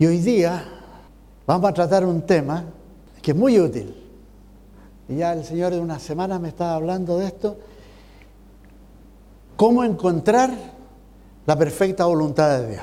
Y 0.00 0.06
hoy 0.06 0.18
día 0.18 0.62
vamos 1.44 1.68
a 1.68 1.74
tratar 1.74 2.04
un 2.04 2.22
tema 2.22 2.64
que 3.20 3.32
es 3.32 3.36
muy 3.36 3.58
útil. 3.58 3.96
Y 5.08 5.16
ya 5.16 5.32
el 5.32 5.44
Señor 5.44 5.72
de 5.72 5.80
una 5.80 5.98
semana 5.98 6.38
me 6.38 6.48
estaba 6.48 6.76
hablando 6.76 7.18
de 7.18 7.26
esto. 7.26 7.56
¿Cómo 9.56 9.82
encontrar 9.82 10.52
la 11.46 11.58
perfecta 11.58 12.04
voluntad 12.04 12.60
de 12.60 12.70
Dios? 12.70 12.82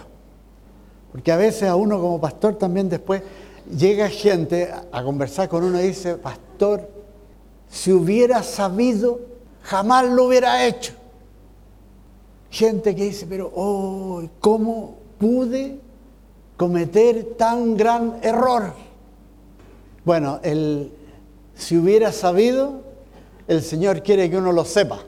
Porque 1.14 1.32
a 1.32 1.38
veces 1.38 1.70
a 1.70 1.78
uno 1.78 2.02
como 2.02 2.20
pastor 2.20 2.56
también 2.56 2.90
después 2.90 3.24
llega 3.70 4.10
gente 4.10 4.70
a 4.92 5.02
conversar 5.02 5.48
con 5.48 5.64
uno 5.64 5.80
y 5.80 5.88
dice, 5.88 6.16
pastor, 6.16 6.90
si 7.70 7.94
hubiera 7.94 8.44
sabido, 8.44 9.22
jamás 9.62 10.10
lo 10.10 10.26
hubiera 10.26 10.66
hecho. 10.66 10.92
Gente 12.50 12.94
que 12.94 13.06
dice, 13.06 13.26
pero, 13.26 13.50
oh, 13.56 14.22
¿cómo 14.42 14.98
pude 15.18 15.85
cometer 16.58 17.36
tan 17.38 17.76
gran 17.76 18.20
error? 18.22 18.74
Bueno, 20.04 20.40
el, 20.44 20.92
si 21.56 21.78
hubiera 21.78 22.12
sabido, 22.12 22.82
el 23.48 23.62
Señor 23.62 24.04
quiere 24.04 24.30
que 24.30 24.38
uno 24.38 24.52
lo 24.52 24.66
sepa. 24.66 25.00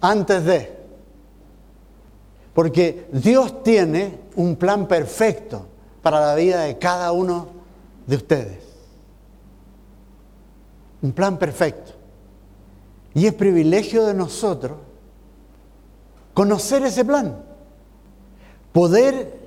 Antes 0.00 0.44
de. 0.44 0.78
Porque 2.54 3.08
Dios 3.12 3.62
tiene 3.62 4.18
un 4.36 4.56
plan 4.56 4.86
perfecto 4.86 5.66
para 6.02 6.20
la 6.20 6.34
vida 6.34 6.62
de 6.62 6.78
cada 6.78 7.12
uno 7.12 7.48
de 8.06 8.16
ustedes. 8.16 8.64
Un 11.02 11.12
plan 11.12 11.38
perfecto. 11.38 11.92
Y 13.14 13.26
es 13.26 13.34
privilegio 13.34 14.06
de 14.06 14.14
nosotros 14.14 14.78
conocer 16.34 16.84
ese 16.84 17.04
plan, 17.04 17.36
poder 18.72 19.38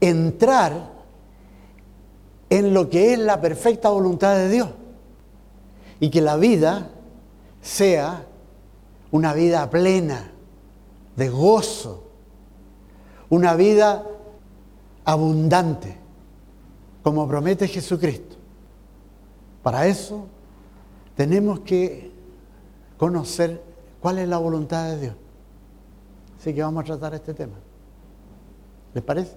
entrar 0.00 0.90
en 2.50 2.74
lo 2.74 2.88
que 2.88 3.12
es 3.12 3.18
la 3.18 3.40
perfecta 3.40 3.90
voluntad 3.90 4.36
de 4.36 4.48
Dios 4.48 4.68
y 6.00 6.10
que 6.10 6.20
la 6.20 6.36
vida 6.36 6.90
sea 7.60 8.24
una 9.10 9.32
vida 9.32 9.68
plena, 9.70 10.32
de 11.16 11.28
gozo, 11.28 12.04
una 13.28 13.54
vida 13.54 14.06
abundante, 15.04 15.96
como 17.02 17.26
promete 17.26 17.66
Jesucristo. 17.66 18.36
Para 19.62 19.86
eso 19.86 20.26
tenemos 21.16 21.60
que 21.60 22.12
conocer 22.96 23.62
cuál 24.00 24.18
es 24.18 24.28
la 24.28 24.38
voluntad 24.38 24.90
de 24.90 25.00
Dios. 25.00 25.14
Así 26.38 26.54
que 26.54 26.62
vamos 26.62 26.82
a 26.82 26.86
tratar 26.86 27.14
este 27.14 27.34
tema. 27.34 27.54
¿Les 28.94 29.04
parece? 29.04 29.32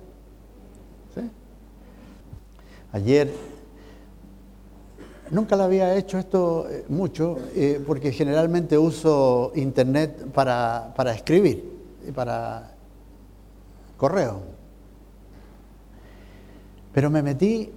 ¿Sí? 1.13 1.21
Ayer, 2.91 3.33
nunca 5.29 5.55
lo 5.55 5.63
había 5.63 5.95
hecho 5.95 6.17
esto 6.17 6.67
eh, 6.69 6.85
mucho, 6.89 7.37
eh, 7.55 7.83
porque 7.85 8.11
generalmente 8.11 8.77
uso 8.77 9.51
internet 9.55 10.27
para, 10.33 10.93
para 10.95 11.13
escribir 11.13 11.63
y 12.07 12.11
para 12.11 12.71
correo. 13.97 14.41
Pero 16.93 17.09
me 17.09 17.21
metí 17.21 17.71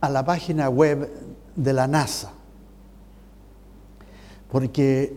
a 0.00 0.08
la 0.08 0.24
página 0.24 0.68
web 0.68 1.10
de 1.56 1.72
la 1.72 1.86
NASA, 1.86 2.32
porque 4.50 5.14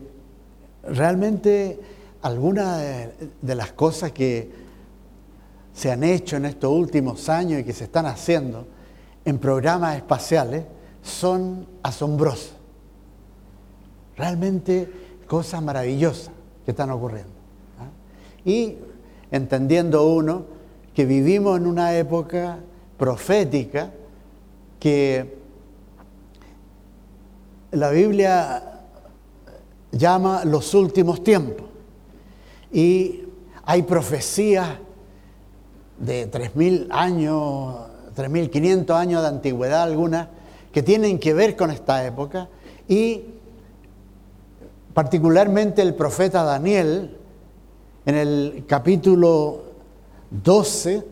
realmente 0.83 1.79
algunas 2.21 2.79
de, 3.41 3.55
las 3.55 3.71
cosas 3.73 4.11
que 4.11 4.49
se 5.73 5.91
han 5.91 6.03
hecho 6.03 6.38
en 6.38 6.45
estos 6.45 6.72
últimos 6.72 7.30
años 7.30 7.61
y 7.61 7.64
que 7.64 7.73
se 7.73 7.86
están 7.86 8.05
haciendo 8.05 8.67
en 9.25 9.38
programas 9.38 9.95
espaciales 9.95 10.66
son 11.02 11.67
asombrosas. 11.83 12.53
Realmente 14.17 14.92
cosas 15.27 15.61
maravillosas 15.61 16.32
que 16.65 16.71
están 16.71 16.89
ocurriendo. 16.92 17.32
¿ah? 17.80 17.89
Y 18.45 18.77
entendiendo 19.32 20.05
uno 20.08 20.45
que 20.93 21.05
vivimos 21.05 21.58
en 21.58 21.67
una 21.67 21.95
época 21.95 22.59
profética 22.98 23.92
que 24.80 25.38
la 27.71 27.89
Biblia 27.89 28.82
llama 29.92 30.43
los 30.45 30.73
últimos 30.73 31.23
tiempos. 31.23 31.67
Y 32.71 33.23
hay 33.65 33.83
profecías 33.83 34.70
de 36.02 36.30
3.000 36.30 36.88
años, 36.89 37.76
3.500 38.16 38.95
años 38.95 39.22
de 39.22 39.28
antigüedad 39.28 39.84
algunas, 39.84 40.28
que 40.72 40.82
tienen 40.82 41.20
que 41.20 41.34
ver 41.34 41.56
con 41.56 41.72
esta 41.72 42.06
época. 42.06 42.50
Y 42.88 43.26
particularmente 44.94 45.82
el 45.82 45.94
profeta 45.94 46.44
Daniel, 46.44 47.17
en 48.06 48.16
el 48.16 48.66
capítulo 48.67 49.64
12, 50.32 51.04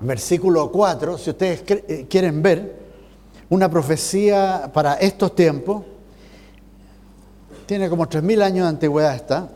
versículo 0.00 0.70
4, 0.70 1.18
si 1.18 1.30
ustedes 1.30 1.64
eh, 1.68 2.06
quieren 2.08 2.40
ver, 2.42 2.78
una 3.50 3.70
profecía 3.70 4.70
para 4.72 4.94
estos 4.94 5.34
tiempos, 5.34 5.84
tiene 7.66 7.90
como 7.90 8.06
3.000 8.06 8.42
años 8.42 8.64
de 8.64 8.68
antigüedad 8.68 9.14
esta, 9.14 9.48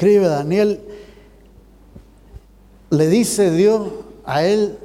escribe 0.00 0.28
Daniel, 0.28 0.80
le 2.88 3.06
dice 3.08 3.50
Dios 3.50 3.86
a 4.24 4.42
él, 4.46 4.78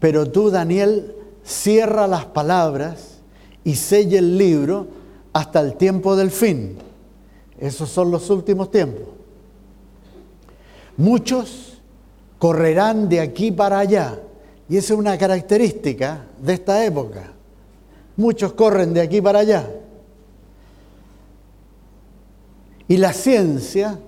pero 0.00 0.28
tú 0.32 0.50
Daniel 0.50 1.14
cierra 1.44 2.08
las 2.08 2.24
palabras 2.24 3.18
y 3.62 3.76
sella 3.76 4.18
el 4.18 4.36
libro 4.36 4.88
hasta 5.32 5.60
el 5.60 5.76
tiempo 5.76 6.16
del 6.16 6.32
fin. 6.32 6.76
Esos 7.56 7.88
son 7.88 8.10
los 8.10 8.28
últimos 8.30 8.72
tiempos. 8.72 9.04
Muchos 10.96 11.78
correrán 12.40 13.08
de 13.08 13.20
aquí 13.20 13.52
para 13.52 13.78
allá. 13.78 14.18
Y 14.68 14.76
esa 14.76 14.94
es 14.94 14.98
una 14.98 15.16
característica 15.16 16.26
de 16.42 16.54
esta 16.54 16.84
época. 16.84 17.32
Muchos 18.16 18.54
corren 18.54 18.92
de 18.92 19.02
aquí 19.02 19.20
para 19.22 19.38
allá. 19.38 19.70
Y 22.86 22.98
la 22.98 23.12
ciencia 23.12 23.98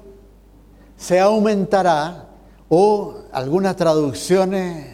se 0.96 1.20
aumentará, 1.20 2.28
o 2.68 3.22
algunas 3.32 3.76
traducciones 3.76 4.86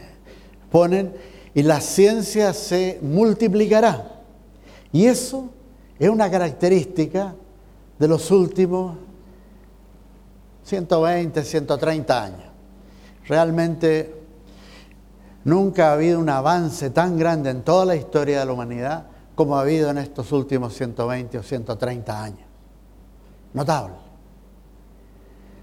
ponen, 0.70 1.15
y 1.54 1.62
la 1.62 1.81
ciencia 1.81 2.53
se 2.53 2.98
multiplicará. 3.03 4.21
Y 4.92 5.06
eso 5.06 5.50
es 5.98 6.09
una 6.09 6.31
característica 6.31 7.34
de 7.98 8.09
los 8.09 8.31
últimos 8.31 8.97
120, 10.65 11.44
130 11.44 12.22
años. 12.22 12.44
Realmente 13.26 14.15
nunca 15.44 15.91
ha 15.91 15.92
habido 15.94 16.21
un 16.21 16.28
avance 16.28 16.91
tan 16.91 17.19
grande 17.19 17.50
en 17.50 17.62
toda 17.62 17.84
la 17.84 17.97
historia 17.97 18.41
de 18.41 18.47
la 18.47 18.53
humanidad 18.53 19.06
como 19.34 19.56
ha 19.56 19.62
habido 19.62 19.91
en 19.91 19.98
estos 19.98 20.31
últimos 20.31 20.75
120 20.75 21.38
o 21.38 21.42
130 21.42 22.22
años 22.22 22.51
notable. 23.54 23.94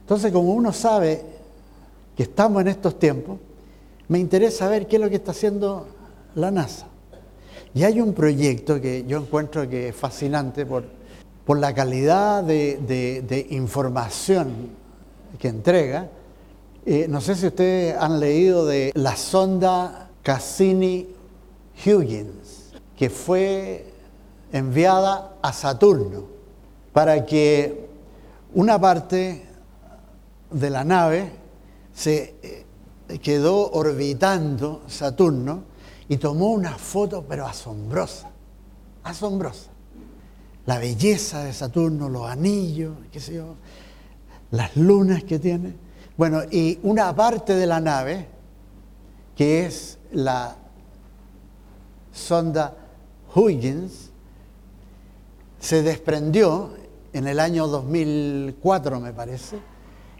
Entonces, 0.01 0.31
como 0.31 0.53
uno 0.53 0.73
sabe 0.73 1.23
que 2.15 2.23
estamos 2.23 2.61
en 2.61 2.69
estos 2.69 2.97
tiempos, 2.97 3.37
me 4.07 4.17
interesa 4.19 4.67
ver 4.67 4.87
qué 4.87 4.95
es 4.95 5.01
lo 5.01 5.09
que 5.09 5.17
está 5.17 5.31
haciendo 5.31 5.85
la 6.35 6.51
NASA. 6.51 6.87
Y 7.73 7.83
hay 7.83 7.99
un 8.01 8.13
proyecto 8.13 8.79
que 8.81 9.05
yo 9.07 9.19
encuentro 9.19 9.69
que 9.69 9.89
es 9.89 9.95
fascinante 9.95 10.65
por, 10.65 10.85
por 11.45 11.59
la 11.59 11.75
calidad 11.75 12.43
de, 12.43 13.47
información 13.51 14.69
que 15.37 15.49
entrega. 15.49 16.09
Eh, 16.85 17.05
no 17.07 17.21
sé 17.21 17.35
si 17.35 17.45
ustedes 17.47 17.95
han 17.95 18.19
leído 18.19 18.65
de 18.65 18.91
la 18.95 19.15
sonda 19.15 20.09
Cassini-Huygens, 20.23 22.71
que 22.97 23.11
fue 23.11 23.85
enviada 24.51 25.35
a 25.41 25.53
Saturno 25.53 26.38
para 26.93 27.25
que 27.25 27.87
una 28.53 28.79
parte 28.79 29.45
de 30.51 30.69
la 30.69 30.83
nave 30.83 31.31
se 31.93 32.35
eh, 32.41 33.19
quedó 33.19 33.71
orbitando 33.71 34.83
Saturno 34.87 35.63
y 36.07 36.17
tomó 36.17 36.51
una 36.51 36.77
foto 36.77 37.23
pero 37.27 37.45
asombrosa, 37.45 38.29
asombrosa. 39.03 39.69
La 40.65 40.79
belleza 40.79 41.43
de 41.43 41.53
Saturno, 41.53 42.09
los 42.09 42.29
anillos, 42.29 42.95
las 44.51 44.75
lunas 44.75 45.23
que 45.23 45.39
tiene. 45.39 45.73
Bueno, 46.17 46.41
y 46.51 46.79
una 46.83 47.15
parte 47.15 47.55
de 47.55 47.65
la 47.65 47.79
nave, 47.79 48.27
que 49.35 49.65
es 49.65 49.97
la 50.11 50.55
sonda 52.11 52.75
Huygens, 53.33 54.09
se 55.59 55.81
desprendió 55.81 56.71
en 57.19 57.27
el 57.27 57.41
año 57.41 57.67
2004, 57.67 59.01
me 59.01 59.11
parece, 59.11 59.57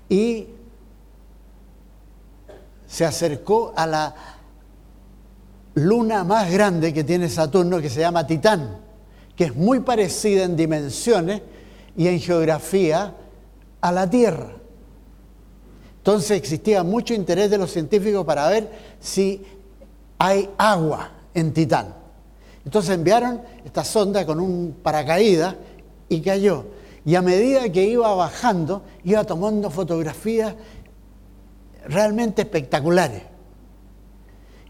y 0.09 0.47
se 2.85 3.05
acercó 3.05 3.71
a 3.73 3.87
la 3.87 4.15
luna 5.75 6.25
más 6.25 6.51
grande 6.51 6.93
que 6.93 7.05
tiene 7.05 7.29
Saturno, 7.29 7.79
que 7.79 7.89
se 7.89 8.01
llama 8.01 8.27
Titán, 8.27 8.79
que 9.33 9.45
es 9.45 9.55
muy 9.55 9.79
parecida 9.79 10.43
en 10.43 10.57
dimensiones 10.57 11.41
y 11.95 12.09
en 12.09 12.19
geografía 12.19 13.15
a 13.79 13.91
la 13.93 14.09
Tierra. 14.09 14.51
Entonces 15.99 16.31
existía 16.31 16.83
mucho 16.83 17.13
interés 17.13 17.49
de 17.49 17.59
los 17.59 17.71
científicos 17.71 18.25
para 18.25 18.49
ver 18.49 18.69
si 18.99 19.41
hay 20.17 20.49
agua 20.57 21.11
en 21.33 21.53
Titán. 21.53 21.95
Entonces 22.65 22.93
enviaron 22.93 23.41
esta 23.63 23.85
sonda 23.85 24.25
con 24.25 24.41
un 24.41 24.75
paracaídas 24.83 25.55
y 26.09 26.19
cayó. 26.19 26.78
Y 27.09 27.15
a 27.15 27.23
medida 27.23 27.67
que 27.71 27.85
iba 27.85 28.13
bajando, 28.13 28.83
iba 29.03 29.23
tomando 29.23 29.71
fotografías 29.71 30.53
realmente 31.87 32.43
espectaculares. 32.43 33.23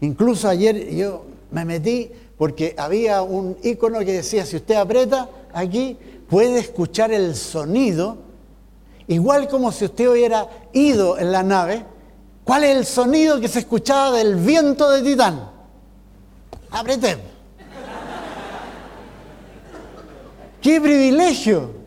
Incluso 0.00 0.48
ayer 0.48 0.88
yo 0.88 1.26
me 1.50 1.66
metí 1.66 2.10
porque 2.38 2.74
había 2.78 3.20
un 3.20 3.58
icono 3.62 3.98
que 3.98 4.12
decía, 4.12 4.46
si 4.46 4.56
usted 4.56 4.76
aprieta 4.76 5.28
aquí, 5.52 5.98
puede 6.30 6.60
escuchar 6.60 7.12
el 7.12 7.36
sonido, 7.36 8.16
igual 9.06 9.46
como 9.46 9.70
si 9.70 9.84
usted 9.84 10.08
hubiera 10.08 10.48
ido 10.72 11.18
en 11.18 11.32
la 11.32 11.42
nave, 11.42 11.84
¿cuál 12.42 12.64
es 12.64 12.74
el 12.74 12.86
sonido 12.86 13.38
que 13.38 13.48
se 13.48 13.58
escuchaba 13.58 14.16
del 14.16 14.36
viento 14.36 14.90
de 14.90 15.02
Titán? 15.02 15.50
Apreté. 16.70 17.18
¡Qué 20.62 20.80
privilegio! 20.80 21.79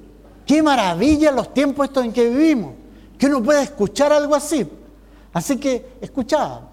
¡Qué 0.45 0.61
maravilla 0.61 1.31
los 1.31 1.53
tiempos 1.53 1.87
estos 1.87 2.05
en 2.05 2.13
que 2.13 2.29
vivimos! 2.29 2.73
Que 3.17 3.27
uno 3.27 3.41
puede 3.41 3.63
escuchar 3.63 4.11
algo 4.11 4.35
así. 4.35 4.69
Así 5.31 5.57
que 5.57 5.93
escuchaba. 6.01 6.69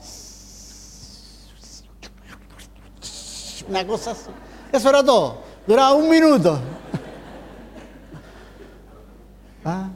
Una 3.69 3.87
cosa 3.87 4.13
así. 4.13 4.31
Eso 4.73 4.91
era 4.91 5.05
todo. 5.05 5.39
Duraba 5.67 5.95
un 5.95 6.09
minuto. 6.09 6.59
¿Ah? 9.65 9.91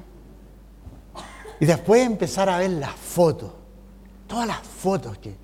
Y 1.60 1.66
después 1.66 2.04
empezar 2.04 2.48
a 2.48 2.58
ver 2.58 2.70
las 2.70 2.94
fotos. 2.94 3.50
Todas 4.26 4.46
las 4.46 4.60
fotos 4.60 5.18
que 5.18 5.34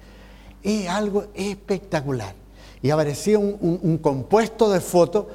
es 0.63 0.89
algo 0.89 1.27
espectacular. 1.35 2.35
Y 2.83 2.91
aparecía 2.91 3.39
un, 3.39 3.99
compuesto 3.99 4.71
de 4.71 4.81
fotos 4.81 5.27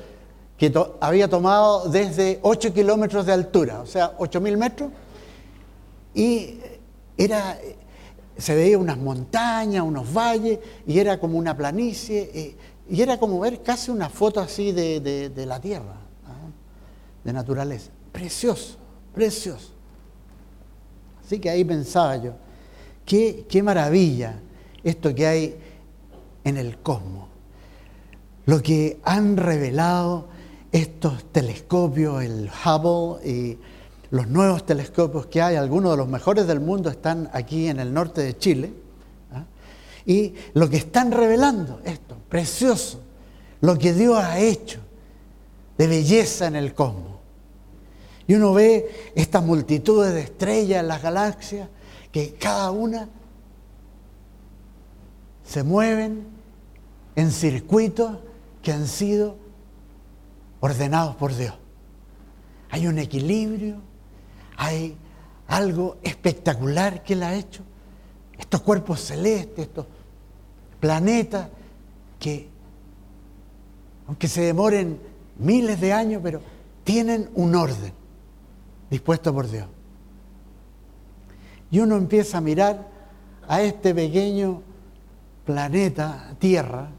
que 0.58 0.74
había 1.02 1.30
tomado 1.30 1.90
desde 1.90 2.40
8 2.42 2.74
kilómetros 2.74 3.26
de 3.26 3.34
altura, 3.34 3.82
o 3.82 3.86
sea, 3.86 4.18
8.000 4.18 4.58
metros. 4.58 4.92
Y 6.14 6.60
era, 7.18 7.58
se 8.38 8.56
veía 8.56 8.78
unas 8.78 8.98
montañas, 8.98 9.84
unos 9.84 10.14
valles, 10.14 10.60
y 10.88 10.98
era 11.00 11.20
como 11.20 11.38
una 11.38 11.58
planicie, 11.58 12.32
eh, 12.34 12.58
y 12.90 13.02
era 13.02 13.18
como 13.18 13.40
ver 13.40 13.64
casi 13.64 13.92
una 13.92 14.10
foto 14.10 14.40
así 14.40 14.72
de, 14.72 15.32
la 15.36 15.60
tierra, 15.60 15.96
¿ah? 16.26 16.50
de 17.24 17.34
naturaleza. 17.34 17.92
Precioso, 18.14 18.78
precioso. 19.14 19.72
Así 21.26 21.40
que 21.40 21.50
ahí 21.50 21.66
pensaba 21.66 22.16
yo, 22.16 22.34
qué, 23.06 23.46
qué 23.50 23.62
maravilla 23.62 24.40
esto 24.84 25.14
que 25.14 25.28
hay 25.28 25.56
en 26.46 26.56
el 26.56 26.78
cosmos. 26.78 27.28
Lo 28.46 28.62
que 28.62 29.00
han 29.04 29.36
revelado 29.36 30.35
estos 30.76 31.32
telescopios, 31.32 32.22
el 32.22 32.50
Hubble 32.50 33.26
y 33.26 33.58
los 34.12 34.28
nuevos 34.28 34.66
telescopios 34.66 35.26
que 35.28 35.42
hay, 35.42 35.56
algunos 35.56 35.92
de 35.92 35.98
los 35.98 36.10
mejores 36.10 36.48
del 36.48 36.60
mundo 36.60 36.90
están 36.90 37.30
aquí 37.32 37.70
en 37.70 37.80
el 37.80 37.94
norte 37.94 38.22
de 38.22 38.38
Chile. 38.38 38.74
¿ah? 39.32 39.46
Y 40.06 40.34
lo 40.54 40.70
que 40.70 40.76
están 40.76 41.14
revelando, 41.14 41.80
esto, 41.86 42.18
precioso, 42.28 43.00
lo 43.62 43.78
que 43.78 43.94
Dios 43.94 44.18
ha 44.18 44.38
hecho 44.40 44.82
de 45.78 45.88
belleza 45.88 46.48
en 46.48 46.58
el 46.58 46.74
cosmos. 46.74 47.20
Y 48.28 48.34
uno 48.34 48.52
ve 48.52 49.14
estas 49.16 49.46
multitudes 49.46 50.14
de 50.14 50.24
estrellas 50.24 50.82
en 50.82 50.90
las 50.90 51.02
galaxias, 51.02 51.70
que 52.12 52.34
cada 52.34 52.72
una 52.72 53.08
se 55.46 55.64
mueven 55.64 56.26
en 57.16 57.32
circuitos 57.32 58.18
que 58.62 58.74
han 58.74 58.88
sido 58.88 59.45
ordenados 60.66 61.16
por 61.16 61.36
Dios. 61.36 61.54
Hay 62.72 62.88
un 62.88 62.98
equilibrio, 62.98 63.78
hay 64.58 64.98
algo 65.48 65.98
espectacular 66.02 67.04
que 67.04 67.14
Él 67.14 67.22
ha 67.22 67.36
hecho. 67.36 67.62
Estos 68.36 68.62
cuerpos 68.62 69.00
celestes, 69.00 69.68
estos 69.68 69.86
planetas 70.80 71.50
que, 72.20 72.50
aunque 74.08 74.28
se 74.28 74.42
demoren 74.42 75.00
miles 75.38 75.80
de 75.80 75.94
años, 75.94 76.22
pero 76.24 76.42
tienen 76.84 77.30
un 77.36 77.54
orden 77.54 77.94
dispuesto 78.90 79.32
por 79.34 79.48
Dios. 79.48 79.68
Y 81.70 81.80
uno 81.80 81.96
empieza 81.96 82.40
a 82.40 82.42
mirar 82.42 82.88
a 83.48 83.62
este 83.62 83.94
pequeño 83.94 84.64
planeta, 85.46 86.36
Tierra, 86.40 86.90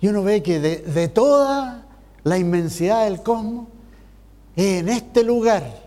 y 0.00 0.08
uno 0.08 0.22
ve 0.22 0.42
que 0.42 0.60
de, 0.60 0.78
de 0.78 1.08
toda 1.08 1.83
la 2.24 2.38
inmensidad 2.38 3.04
del 3.04 3.22
cosmos, 3.22 3.68
en 4.56 4.88
este 4.88 5.22
lugar 5.22 5.84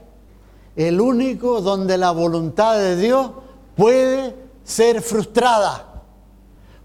el 0.78 1.02
único 1.02 1.60
donde 1.60 1.98
la 1.98 2.12
voluntad 2.12 2.78
de 2.78 2.96
Dios 2.96 3.32
puede 3.76 4.36
ser 4.64 5.02
frustrada, 5.02 6.04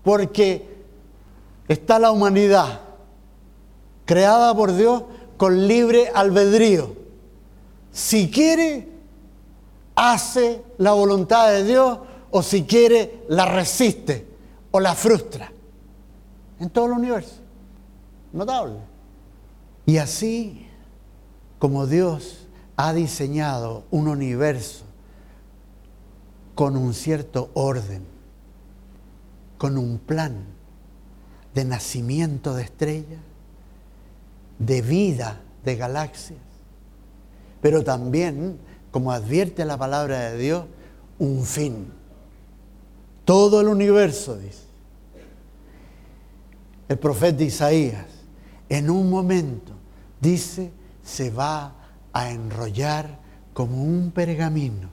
porque 0.02 0.82
está 1.69 1.99
la 1.99 2.10
humanidad 2.10 2.81
creada 4.06 4.54
por 4.54 4.75
Dios 4.75 5.04
con 5.37 5.69
libre 5.69 6.10
albedrío. 6.14 6.94
Si 7.93 8.31
quiere, 8.31 8.88
hace 9.94 10.62
la 10.78 10.93
voluntad 10.93 11.50
de 11.50 11.64
Dios 11.64 11.98
o 12.31 12.43
si 12.43 12.62
quiere, 12.64 13.25
la 13.28 13.44
resiste 13.44 14.26
o 14.70 14.81
la 14.81 14.94
frustra. 14.94 15.52
En 16.58 16.70
todo 16.70 16.87
el 16.87 16.93
universo. 16.93 17.43
Notable. 18.32 18.92
Y 19.87 19.99
así 19.99 20.67
como 21.58 21.87
Dios 21.87 22.46
ha 22.76 22.93
diseñado 22.93 23.84
un 23.90 24.08
universo 24.08 24.84
con 26.55 26.77
un 26.77 26.94
cierto 26.94 27.51
orden, 27.55 28.03
con 29.58 29.79
un 29.79 29.98
plan 29.98 30.44
de 31.55 31.65
nacimiento 31.65 32.55
de 32.55 32.62
estrellas, 32.62 33.20
de 34.58 34.82
vida 34.82 35.41
de 35.65 35.77
galaxias, 35.77 36.41
pero 37.60 37.84
también, 37.84 38.58
como 38.91 39.12
advierte 39.12 39.65
la 39.65 39.79
palabra 39.79 40.31
de 40.31 40.39
Dios, 40.39 40.65
un 41.19 41.44
fin. 41.44 41.93
Todo 43.24 43.60
el 43.60 43.69
universo, 43.69 44.36
dice. 44.36 44.65
El 46.89 46.98
profeta 46.98 47.44
Isaías, 47.44 48.06
en 48.69 48.91
un 48.91 49.08
momento, 49.08 49.71
dice, 50.22 50.70
se 51.02 51.31
va 51.31 51.74
a 52.12 52.31
enrollar 52.31 53.19
como 53.52 53.82
un 53.82 54.12
pergamino. 54.12 54.88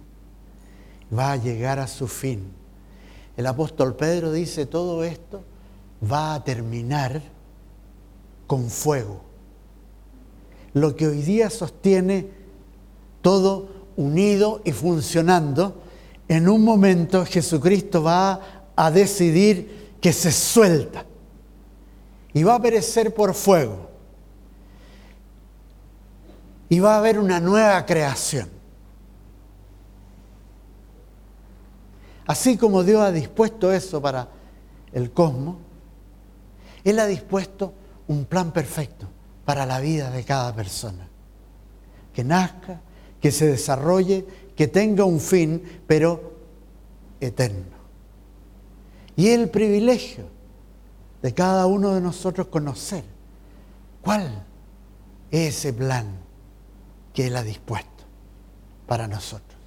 Va 1.18 1.34
a 1.34 1.38
llegar 1.38 1.80
a 1.80 1.88
su 1.88 2.08
fin. 2.08 2.52
El 3.38 3.46
apóstol 3.46 3.96
Pedro 3.96 4.32
dice, 4.32 4.66
todo 4.66 5.04
esto 5.04 5.44
va 6.12 6.34
a 6.34 6.44
terminar 6.44 7.22
con 8.48 8.70
fuego. 8.70 9.22
Lo 10.74 10.96
que 10.96 11.08
hoy 11.08 11.22
día 11.22 11.50
sostiene 11.50 12.28
todo 13.22 13.70
unido 13.96 14.62
y 14.66 14.72
funcionando, 14.72 15.84
en 16.28 16.50
un 16.50 16.64
momento 16.64 17.26
Jesucristo 17.26 18.04
va 18.04 18.66
a 18.76 18.92
decidir 18.92 19.96
que 20.02 20.14
se 20.14 20.32
suelta 20.32 21.06
y 22.34 22.44
va 22.44 22.56
a 22.56 22.62
perecer 22.62 23.14
por 23.14 23.34
fuego 23.34 23.89
y 26.70 26.80
va 26.80 26.96
a 26.96 26.98
haber 27.00 27.18
una 27.20 27.40
nueva 27.40 27.84
creación. 27.86 28.48
Así 32.28 32.58
como 32.58 32.84
Dios 32.84 33.02
ha 33.02 33.12
dispuesto 33.12 33.74
eso 33.74 34.00
para 34.00 34.30
el 34.94 35.12
cosmos, 35.12 35.58
Él 36.84 37.00
ha 37.00 37.08
dispuesto 37.08 37.74
un 38.08 38.26
plan 38.26 38.52
perfecto 38.52 39.08
para 39.46 39.66
la 39.66 39.80
vida 39.80 40.12
de 40.12 40.24
cada 40.24 40.56
persona. 40.56 41.08
Que 42.14 42.24
nazca, 42.24 42.82
que 43.20 43.32
se 43.32 43.48
desarrolle, 43.48 44.26
que 44.56 44.68
tenga 44.68 45.06
un 45.06 45.20
fin, 45.20 45.82
pero 45.88 46.34
eterno. 47.20 47.80
Y 49.16 49.30
el 49.30 49.50
privilegio 49.50 50.26
de 51.24 51.34
cada 51.34 51.66
uno 51.66 51.96
de 51.96 52.02
nosotros 52.02 52.48
conocer 52.48 53.04
cuál 54.02 54.46
es 55.32 55.58
ese 55.58 55.74
plan 55.74 56.29
que 57.20 57.28
Él 57.28 57.36
ha 57.36 57.44
dispuesto 57.44 58.06
para 58.88 59.06
nosotros. 59.06 59.60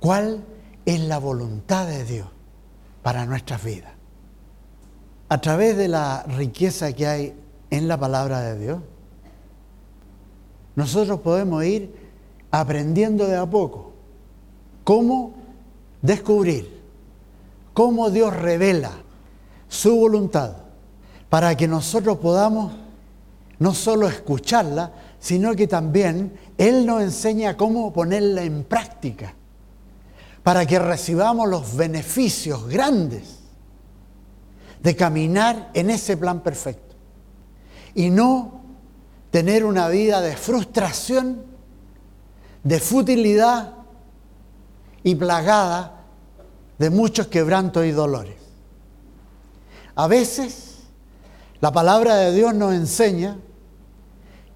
¿Cuál 0.00 0.44
es 0.84 1.00
la 1.00 1.16
voluntad 1.16 1.86
de 1.86 2.04
Dios 2.04 2.28
para 3.02 3.24
nuestras 3.24 3.64
vidas? 3.64 3.92
A 5.30 5.40
través 5.40 5.78
de 5.78 5.88
la 5.88 6.24
riqueza 6.24 6.92
que 6.92 7.06
hay 7.06 7.34
en 7.70 7.88
la 7.88 7.96
palabra 7.96 8.42
de 8.42 8.58
Dios, 8.58 8.80
nosotros 10.76 11.20
podemos 11.20 11.64
ir 11.64 12.10
aprendiendo 12.50 13.26
de 13.26 13.38
a 13.38 13.46
poco 13.46 13.94
cómo 14.84 15.36
descubrir, 16.02 16.82
cómo 17.72 18.10
Dios 18.10 18.36
revela 18.36 18.90
su 19.68 19.96
voluntad 19.96 20.52
para 21.30 21.56
que 21.56 21.66
nosotros 21.66 22.18
podamos 22.18 22.74
no 23.58 23.72
solo 23.72 24.06
escucharla, 24.06 24.92
sino 25.20 25.54
que 25.54 25.66
también 25.66 26.38
Él 26.56 26.86
nos 26.86 27.02
enseña 27.02 27.56
cómo 27.56 27.92
ponerla 27.92 28.42
en 28.42 28.64
práctica, 28.64 29.34
para 30.42 30.64
que 30.64 30.78
recibamos 30.78 31.48
los 31.48 31.76
beneficios 31.76 32.68
grandes 32.68 33.40
de 34.82 34.96
caminar 34.96 35.70
en 35.74 35.90
ese 35.90 36.16
plan 36.16 36.40
perfecto 36.40 36.94
y 37.94 38.10
no 38.10 38.62
tener 39.30 39.64
una 39.64 39.88
vida 39.88 40.20
de 40.20 40.36
frustración, 40.36 41.42
de 42.62 42.80
futilidad 42.80 43.74
y 45.02 45.14
plagada 45.16 46.04
de 46.78 46.90
muchos 46.90 47.26
quebrantos 47.26 47.84
y 47.84 47.90
dolores. 47.90 48.36
A 49.96 50.06
veces 50.06 50.78
la 51.60 51.72
palabra 51.72 52.14
de 52.14 52.32
Dios 52.32 52.54
nos 52.54 52.72
enseña 52.72 53.38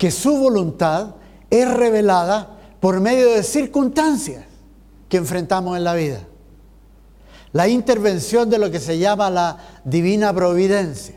que 0.02 0.10
su 0.10 0.36
voluntad 0.36 1.14
es 1.48 1.72
revelada 1.72 2.58
por 2.80 2.98
medio 2.98 3.34
de 3.34 3.44
circunstancias 3.44 4.44
que 5.08 5.16
enfrentamos 5.16 5.76
en 5.76 5.84
la 5.84 5.94
vida. 5.94 6.18
La 7.52 7.68
intervención 7.68 8.50
de 8.50 8.58
lo 8.58 8.68
que 8.72 8.80
se 8.80 8.98
llama 8.98 9.30
la 9.30 9.58
divina 9.84 10.32
providencia. 10.32 11.14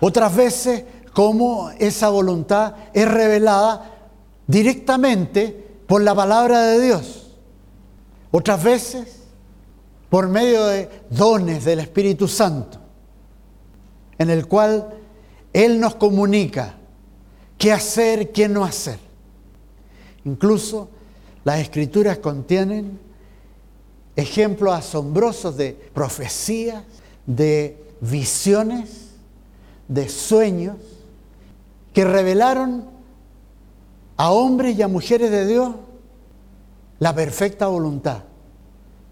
Otras 0.00 0.34
veces, 0.34 0.82
como 1.12 1.70
esa 1.78 2.08
voluntad 2.08 2.74
es 2.92 3.08
revelada 3.08 3.92
directamente 4.48 5.76
por 5.86 6.02
la 6.02 6.16
palabra 6.16 6.62
de 6.62 6.80
Dios. 6.80 7.36
Otras 8.32 8.60
veces, 8.60 9.20
por 10.10 10.26
medio 10.26 10.66
de 10.66 10.90
dones 11.10 11.64
del 11.64 11.78
Espíritu 11.78 12.26
Santo, 12.26 12.80
en 14.18 14.30
el 14.30 14.48
cual 14.48 14.96
Él 15.52 15.78
nos 15.78 15.94
comunica 15.94 16.80
qué 17.62 17.70
hacer, 17.70 18.32
qué 18.32 18.48
no 18.48 18.64
hacer. 18.64 18.98
Incluso 20.24 20.88
las 21.44 21.60
escrituras 21.60 22.18
contienen 22.18 22.98
ejemplos 24.16 24.74
asombrosos 24.74 25.56
de 25.56 25.72
profecías, 25.94 26.82
de 27.24 27.80
visiones, 28.00 29.10
de 29.86 30.08
sueños, 30.08 30.74
que 31.94 32.04
revelaron 32.04 32.84
a 34.16 34.32
hombres 34.32 34.76
y 34.76 34.82
a 34.82 34.88
mujeres 34.88 35.30
de 35.30 35.46
Dios 35.46 35.72
la 36.98 37.14
perfecta 37.14 37.68
voluntad, 37.68 38.24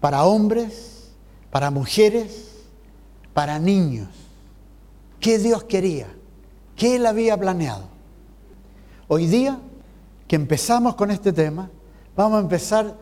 para 0.01 0.25
hombres, 0.25 1.11
para 1.51 1.71
mujeres, 1.71 2.49
para 3.33 3.59
niños. 3.59 4.09
¿Qué 5.21 5.39
Dios 5.39 5.63
quería? 5.63 6.13
¿Qué 6.75 6.97
Él 6.97 7.05
había 7.05 7.37
planeado? 7.37 8.00
Hoy 9.13 9.27
día 9.27 9.59
que 10.25 10.37
empezamos 10.37 10.95
con 10.95 11.11
este 11.11 11.33
tema, 11.33 11.69
vamos 12.15 12.37
a 12.37 12.41
empezar 12.43 12.95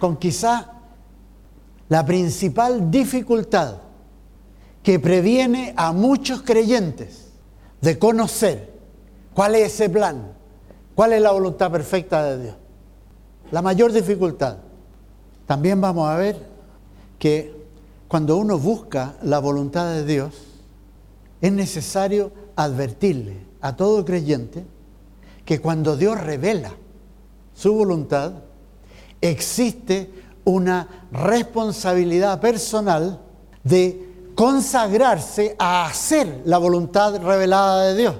con 0.00 0.16
quizá 0.16 0.72
la 1.88 2.04
principal 2.04 2.90
dificultad 2.90 3.76
que 4.82 4.98
previene 4.98 5.72
a 5.76 5.92
muchos 5.92 6.42
creyentes 6.42 7.28
de 7.80 8.00
conocer 8.00 8.72
cuál 9.32 9.54
es 9.54 9.74
ese 9.74 9.88
plan, 9.88 10.32
cuál 10.96 11.12
es 11.12 11.22
la 11.22 11.30
voluntad 11.30 11.70
perfecta 11.70 12.24
de 12.24 12.42
Dios. 12.42 12.56
La 13.52 13.62
mayor 13.62 13.92
dificultad. 13.92 14.56
También 15.46 15.80
vamos 15.80 16.08
a 16.08 16.16
ver 16.16 16.44
que 17.20 17.54
cuando 18.08 18.38
uno 18.38 18.58
busca 18.58 19.14
la 19.22 19.38
voluntad 19.38 19.86
de 19.92 20.04
Dios, 20.04 20.34
es 21.40 21.52
necesario 21.52 22.32
advertirle 22.56 23.36
a 23.60 23.76
todo 23.76 24.04
creyente 24.04 24.66
que 25.46 25.60
cuando 25.60 25.96
Dios 25.96 26.20
revela 26.20 26.72
su 27.54 27.72
voluntad, 27.72 28.32
existe 29.20 30.10
una 30.44 31.06
responsabilidad 31.10 32.40
personal 32.40 33.22
de 33.64 34.32
consagrarse 34.34 35.56
a 35.58 35.86
hacer 35.86 36.42
la 36.44 36.58
voluntad 36.58 37.16
revelada 37.22 37.84
de 37.84 37.96
Dios. 37.96 38.16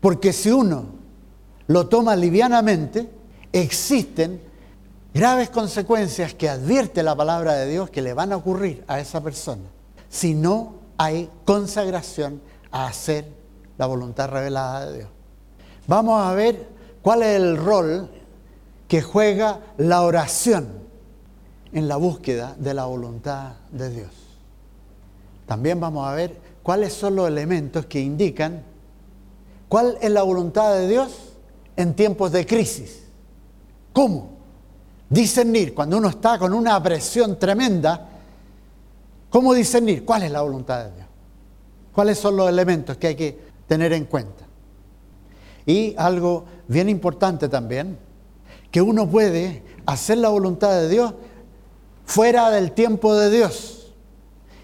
Porque 0.00 0.32
si 0.32 0.50
uno 0.50 0.86
lo 1.68 1.86
toma 1.86 2.16
livianamente, 2.16 3.08
existen 3.52 4.40
graves 5.14 5.50
consecuencias 5.50 6.34
que 6.34 6.48
advierte 6.48 7.02
la 7.02 7.14
palabra 7.14 7.54
de 7.54 7.68
Dios 7.70 7.90
que 7.90 8.02
le 8.02 8.14
van 8.14 8.32
a 8.32 8.36
ocurrir 8.36 8.84
a 8.88 9.00
esa 9.00 9.20
persona 9.20 9.62
si 10.08 10.34
no 10.34 10.74
hay 10.96 11.30
consagración 11.44 12.40
a 12.70 12.86
hacer 12.86 13.26
la 13.78 13.86
voluntad 13.86 14.28
revelada 14.28 14.86
de 14.86 14.98
Dios. 14.98 15.19
Vamos 15.90 16.22
a 16.24 16.32
ver 16.34 16.68
cuál 17.02 17.24
es 17.24 17.34
el 17.34 17.56
rol 17.56 18.08
que 18.86 19.02
juega 19.02 19.58
la 19.76 20.02
oración 20.02 20.68
en 21.72 21.88
la 21.88 21.96
búsqueda 21.96 22.54
de 22.56 22.74
la 22.74 22.84
voluntad 22.84 23.54
de 23.72 23.90
Dios. 23.90 24.10
También 25.46 25.80
vamos 25.80 26.06
a 26.06 26.14
ver 26.14 26.38
cuáles 26.62 26.92
son 26.92 27.16
los 27.16 27.26
elementos 27.26 27.86
que 27.86 27.98
indican 27.98 28.62
cuál 29.68 29.98
es 30.00 30.12
la 30.12 30.22
voluntad 30.22 30.74
de 30.74 30.86
Dios 30.86 31.10
en 31.74 31.94
tiempos 31.94 32.30
de 32.30 32.46
crisis. 32.46 33.02
¿Cómo? 33.92 34.30
Discernir, 35.08 35.74
cuando 35.74 35.98
uno 35.98 36.10
está 36.10 36.38
con 36.38 36.54
una 36.54 36.80
presión 36.80 37.36
tremenda, 37.36 38.10
¿cómo 39.28 39.52
discernir 39.54 40.04
cuál 40.04 40.22
es 40.22 40.30
la 40.30 40.42
voluntad 40.42 40.84
de 40.84 40.92
Dios? 40.92 41.06
¿Cuáles 41.92 42.16
son 42.16 42.36
los 42.36 42.48
elementos 42.48 42.96
que 42.96 43.08
hay 43.08 43.16
que 43.16 43.36
tener 43.66 43.92
en 43.92 44.04
cuenta? 44.04 44.49
Y 45.70 45.94
algo 45.96 46.46
bien 46.66 46.88
importante 46.88 47.48
también, 47.48 47.96
que 48.72 48.82
uno 48.82 49.08
puede 49.08 49.62
hacer 49.86 50.18
la 50.18 50.28
voluntad 50.28 50.72
de 50.72 50.88
Dios 50.88 51.14
fuera 52.04 52.50
del 52.50 52.72
tiempo 52.72 53.14
de 53.14 53.30
Dios 53.30 53.92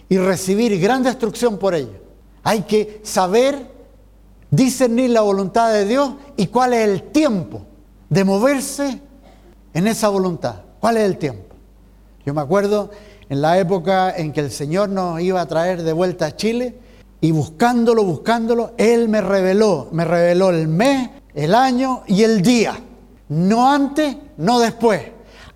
y 0.09 0.19
recibir 0.19 0.81
gran 0.81 1.05
destrucción 1.05 1.59
por 1.59 1.77
ello. 1.77 2.01
Hay 2.43 2.63
que 2.63 3.01
saber 3.05 3.71
discernir 4.51 5.11
la 5.11 5.21
voluntad 5.21 5.73
de 5.73 5.85
Dios 5.85 6.15
y 6.37 6.49
cuál 6.49 6.73
es 6.73 6.89
el 6.89 7.05
tiempo 7.05 7.63
de 8.09 8.25
moverse 8.25 9.01
en 9.75 9.87
esa 9.87 10.09
voluntad. 10.09 10.63
¿Cuál 10.81 10.97
es 10.97 11.05
el 11.05 11.19
tiempo? 11.19 11.55
Yo 12.25 12.35
me 12.35 12.41
acuerdo 12.41 12.91
en 13.29 13.41
la 13.41 13.61
época 13.61 14.13
en 14.17 14.33
que 14.33 14.41
el 14.41 14.51
Señor 14.51 14.89
nos 14.89 15.21
iba 15.21 15.41
a 15.41 15.47
traer 15.47 15.85
de 15.85 15.93
vuelta 15.93 16.27
a 16.27 16.35
Chile, 16.35 16.75
y 17.21 17.31
buscándolo, 17.31 18.05
buscándolo, 18.05 18.73
Él 18.77 19.09
me 19.09 19.21
reveló, 19.21 19.89
me 19.93 20.05
reveló 20.05 20.51
el 20.51 20.69
mes, 20.69 21.11
el 21.35 21.55
año 21.55 22.03
y 22.07 22.23
el 22.23 22.43
día. 22.43 22.79
No 23.29 23.71
antes, 23.71 24.17
no 24.37 24.61
después. 24.61 25.03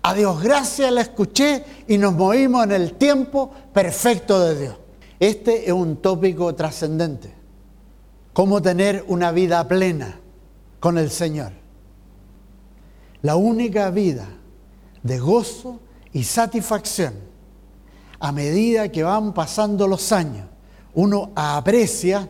A 0.03 0.13
Dios 0.13 0.41
gracias 0.41 0.91
la 0.91 1.01
escuché 1.01 1.63
y 1.87 1.97
nos 1.97 2.13
movimos 2.13 2.63
en 2.63 2.71
el 2.71 2.93
tiempo 2.93 3.51
perfecto 3.73 4.39
de 4.39 4.59
Dios. 4.59 4.75
Este 5.19 5.67
es 5.67 5.71
un 5.71 5.97
tópico 5.97 6.53
trascendente. 6.55 7.31
Cómo 8.33 8.61
tener 8.61 9.05
una 9.07 9.31
vida 9.31 9.67
plena 9.67 10.19
con 10.79 10.97
el 10.97 11.11
Señor. 11.11 11.51
La 13.21 13.35
única 13.35 13.91
vida 13.91 14.27
de 15.03 15.19
gozo 15.19 15.79
y 16.11 16.23
satisfacción 16.23 17.13
a 18.19 18.31
medida 18.31 18.89
que 18.89 19.03
van 19.03 19.33
pasando 19.33 19.87
los 19.87 20.11
años 20.11 20.50
uno 20.93 21.31
aprecia 21.35 22.29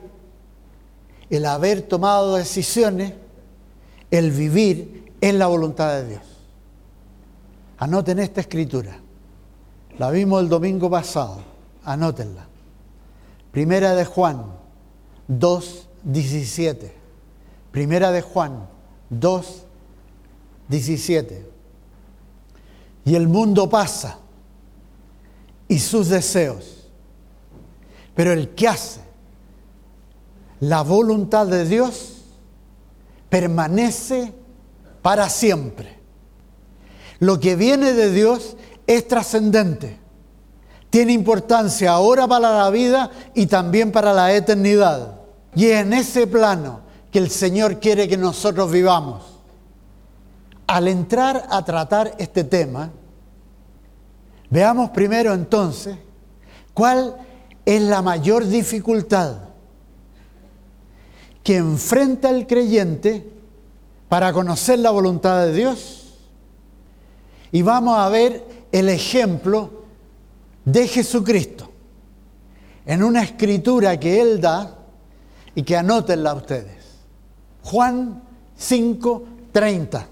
el 1.30 1.46
haber 1.46 1.82
tomado 1.84 2.36
decisiones, 2.36 3.14
el 4.12 4.32
vivir 4.32 5.14
en 5.22 5.40
la 5.40 5.48
voluntad 5.48 5.96
de 5.96 6.08
Dios. 6.10 6.22
Anoten 7.78 8.20
esta 8.20 8.42
escritura. 8.42 9.00
La 9.98 10.12
vimos 10.12 10.42
el 10.42 10.50
domingo 10.50 10.90
pasado. 10.90 11.40
Anótenla. 11.84 12.48
Primera 13.52 13.96
de 13.96 14.06
Juan 14.06 14.46
2, 15.28 15.88
17. 16.04 16.94
Primera 17.72 18.12
de 18.12 18.22
Juan 18.22 18.68
2, 19.10 19.64
17. 20.68 21.50
Y 23.06 23.16
el 23.16 23.28
mundo 23.28 23.70
pasa 23.70 24.20
y 25.68 25.80
sus 25.80 26.10
deseos 26.10 26.81
pero 28.22 28.34
el 28.34 28.50
que 28.50 28.68
hace 28.68 29.02
la 30.60 30.84
voluntad 30.84 31.48
de 31.48 31.66
Dios 31.66 32.18
permanece 33.30 34.32
para 35.02 35.28
siempre. 35.28 35.98
Lo 37.18 37.40
que 37.40 37.56
viene 37.56 37.94
de 37.94 38.12
Dios 38.12 38.58
es 38.86 39.08
trascendente. 39.08 39.98
Tiene 40.92 41.14
importancia 41.14 41.94
ahora 41.94 42.28
para 42.28 42.60
la 42.60 42.70
vida 42.70 43.10
y 43.34 43.48
también 43.48 43.92
para 43.92 44.14
la 44.14 44.32
eternidad. 44.36 45.16
Y 45.56 45.72
en 45.72 45.92
ese 45.92 46.28
plano 46.28 46.82
que 47.12 47.18
el 47.18 47.32
Señor 47.32 47.80
quiere 47.80 48.08
que 48.08 48.18
nosotros 48.18 48.70
vivamos. 48.70 49.24
Al 50.68 50.88
entrar 50.88 51.48
a 51.50 51.66
tratar 51.66 52.14
este 52.20 52.44
tema, 52.44 52.92
veamos 54.52 54.92
primero 54.92 55.34
entonces 55.34 55.98
cuál 56.76 57.16
es 57.66 57.82
la 57.82 58.02
mayor 58.02 58.48
dificultad 58.48 59.38
que 61.44 61.58
enfrenta 61.58 62.30
el 62.30 62.48
creyente 62.48 63.32
para 64.10 64.32
conocer 64.34 64.80
la 64.80 64.92
voluntad 64.92 65.46
de 65.46 65.54
Dios. 65.54 66.20
Y 67.52 67.62
vamos 67.62 67.98
a 67.98 68.10
ver 68.10 68.46
el 68.72 68.90
ejemplo 68.90 69.84
de 70.66 70.88
Jesucristo 70.88 71.70
en 72.86 73.04
una 73.04 73.24
escritura 73.24 74.00
que 74.00 74.22
Él 74.22 74.40
da 74.40 74.78
y 75.56 75.64
que 75.64 75.76
anótenla 75.76 76.34
ustedes. 76.34 76.78
Juan 77.64 78.24
5:30. 78.58 80.08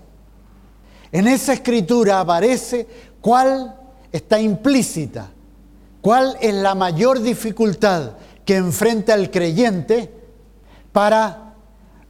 En 1.12 1.27
esa 1.27 1.53
escritura 1.53 2.20
aparece 2.20 2.88
cuál 3.22 3.75
está 4.12 4.39
implícita, 4.39 5.32
cuál 6.01 6.38
es 6.41 6.53
la 6.53 6.75
mayor 6.75 7.22
dificultad 7.22 8.13
que 8.46 8.56
enfrenta 8.56 9.13
el 9.13 9.32
creyente 9.32 10.13
para 10.91 11.53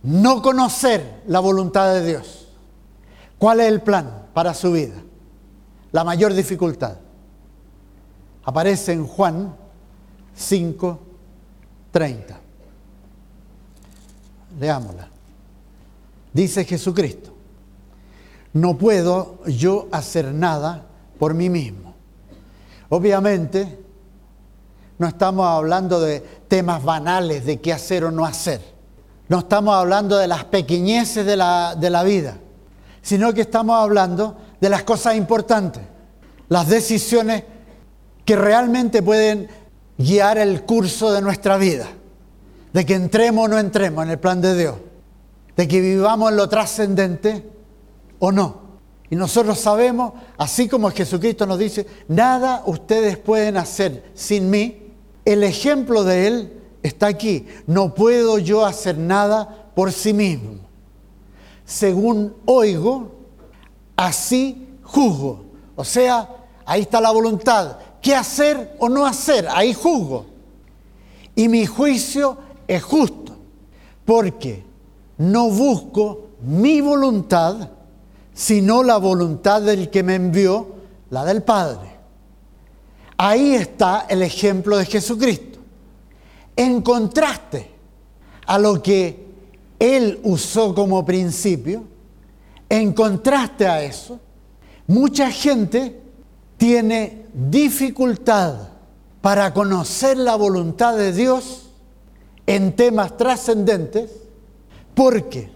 no 0.04 0.42
conocer 0.42 1.22
la 1.28 1.40
voluntad 1.40 1.94
de 1.94 2.06
Dios. 2.06 2.48
¿Cuál 3.38 3.62
es 3.62 3.68
el 3.68 3.82
plan 3.82 4.28
para 4.34 4.54
su 4.54 4.72
vida? 4.72 4.96
La 5.92 6.04
mayor 6.04 6.34
dificultad. 6.34 6.98
Aparece 8.44 8.94
en 8.94 9.06
Juan 9.06 9.56
5:30. 10.38 12.40
Leámosla. 14.60 15.08
Dice 16.34 16.64
Jesucristo, 16.64 17.34
no 18.54 18.78
puedo 18.78 19.44
yo 19.46 19.88
hacer 19.92 20.34
nada 20.34 20.86
por 21.18 21.34
mí 21.34 21.50
mismo. 21.50 21.89
Obviamente, 22.90 23.80
no 24.98 25.08
estamos 25.08 25.48
hablando 25.48 26.02
de 26.02 26.20
temas 26.48 26.84
banales 26.84 27.46
de 27.46 27.60
qué 27.60 27.72
hacer 27.72 28.04
o 28.04 28.12
no 28.12 28.26
hacer. 28.26 28.62
No 29.28 29.40
estamos 29.40 29.76
hablando 29.76 30.18
de 30.18 30.28
las 30.28 30.44
pequeñeces 30.46 31.26
de 31.26 31.38
la, 31.38 31.76
de 31.76 31.90
la 31.90 32.04
vida, 32.04 32.38
sino 33.02 33.34
que 33.34 33.42
estamos 33.42 33.76
hablando 33.82 34.38
de 34.60 34.70
las 34.70 34.84
cosas 34.84 35.16
importantes, 35.16 35.84
las 36.50 36.68
decisiones 36.68 37.44
que 38.26 38.36
realmente 38.36 39.02
pueden 39.04 39.48
guiar 39.98 40.38
el 40.38 40.64
curso 40.64 41.12
de 41.12 41.22
nuestra 41.22 41.58
vida, 41.58 41.88
de 42.74 42.86
que 42.86 42.96
entremos 42.96 43.46
o 43.46 43.48
no 43.48 43.60
entremos 43.60 44.04
en 44.04 44.12
el 44.12 44.20
plan 44.20 44.42
de 44.42 44.58
Dios 44.58 44.76
de 45.60 45.68
que 45.68 45.82
vivamos 45.82 46.32
en 46.32 46.38
lo 46.38 46.48
trascendente 46.48 47.46
o 48.20 48.32
no. 48.32 48.62
Y 49.10 49.16
nosotros 49.16 49.60
sabemos, 49.60 50.14
así 50.38 50.68
como 50.68 50.92
Jesucristo 50.92 51.46
nos 51.46 51.58
dice, 51.58 51.88
nada 52.08 52.64
ustedes 52.66 53.18
pueden 53.18 53.58
hacer 53.58 54.12
sin 54.14 54.50
mí, 54.50 54.94
el 55.26 55.44
ejemplo 55.44 56.04
de 56.04 56.28
Él 56.28 56.54
está 56.84 57.08
aquí. 57.08 57.48
No 57.66 57.94
puedo 57.94 58.38
yo 58.38 58.66
hacer 58.66 58.98
nada 58.98 59.72
por 59.76 59.92
sí 59.92 60.14
mismo. 60.14 60.60
Según 61.66 62.36
oigo, 62.46 63.12
así 63.96 64.68
juzgo. 64.84 65.46
O 65.76 65.84
sea, 65.84 66.30
ahí 66.66 66.82
está 66.82 67.02
la 67.02 67.12
voluntad. 67.12 67.78
¿Qué 68.02 68.16
hacer 68.16 68.76
o 68.80 68.90
no 68.90 69.06
hacer? 69.06 69.48
Ahí 69.50 69.74
juzgo. 69.74 70.26
Y 71.36 71.48
mi 71.48 71.66
juicio 71.66 72.38
es 72.68 72.84
justo. 72.84 73.38
Porque 74.06 74.66
no 75.18 75.50
busco 75.50 76.30
mi 76.42 76.82
voluntad, 76.82 77.70
sino 78.40 78.84
la 78.84 78.96
voluntad 78.96 79.62
del 79.62 79.90
que 79.90 80.02
me 80.02 80.16
envió, 80.16 80.66
la 81.10 81.26
del 81.26 81.44
Padre. 81.44 81.90
Ahí 83.18 83.54
está 83.54 84.06
el 84.08 84.22
ejemplo 84.22 84.78
de 84.78 84.86
Jesucristo. 84.86 85.60
En 86.56 86.82
contraste 86.82 87.70
a 88.46 88.58
lo 88.58 88.82
que 88.82 89.28
Él 89.78 90.22
usó 90.24 90.74
como 90.74 91.06
principio, 91.06 91.84
en 92.70 92.94
contraste 92.94 93.68
a 93.68 93.84
eso, 93.84 94.22
mucha 94.88 95.30
gente 95.32 96.00
tiene 96.56 97.26
dificultad 97.34 98.70
para 99.20 99.54
conocer 99.54 100.16
la 100.16 100.38
voluntad 100.38 100.96
de 100.96 101.12
Dios 101.12 101.72
en 102.48 102.74
temas 102.74 103.18
trascendentes 103.18 104.12
porque, 104.96 105.52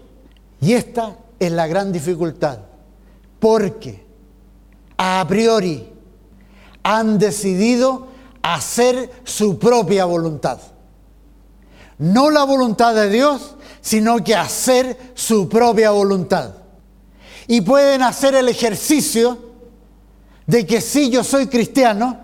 y 0.60 0.74
esta 0.74 1.16
es 1.38 1.50
la 1.50 1.66
gran 1.66 1.90
dificultad, 1.90 2.58
porque 3.44 4.02
a 4.96 5.22
priori 5.28 5.86
han 6.82 7.18
decidido 7.18 8.06
hacer 8.40 9.10
su 9.24 9.58
propia 9.58 10.06
voluntad. 10.06 10.58
No 11.98 12.30
la 12.30 12.44
voluntad 12.44 12.94
de 12.94 13.10
Dios, 13.10 13.56
sino 13.82 14.24
que 14.24 14.34
hacer 14.34 15.12
su 15.12 15.46
propia 15.46 15.90
voluntad. 15.90 16.54
Y 17.46 17.60
pueden 17.60 18.00
hacer 18.00 18.34
el 18.34 18.48
ejercicio 18.48 19.36
de 20.46 20.66
que 20.66 20.80
si 20.80 21.10
yo 21.10 21.22
soy 21.22 21.46
cristiano, 21.46 22.18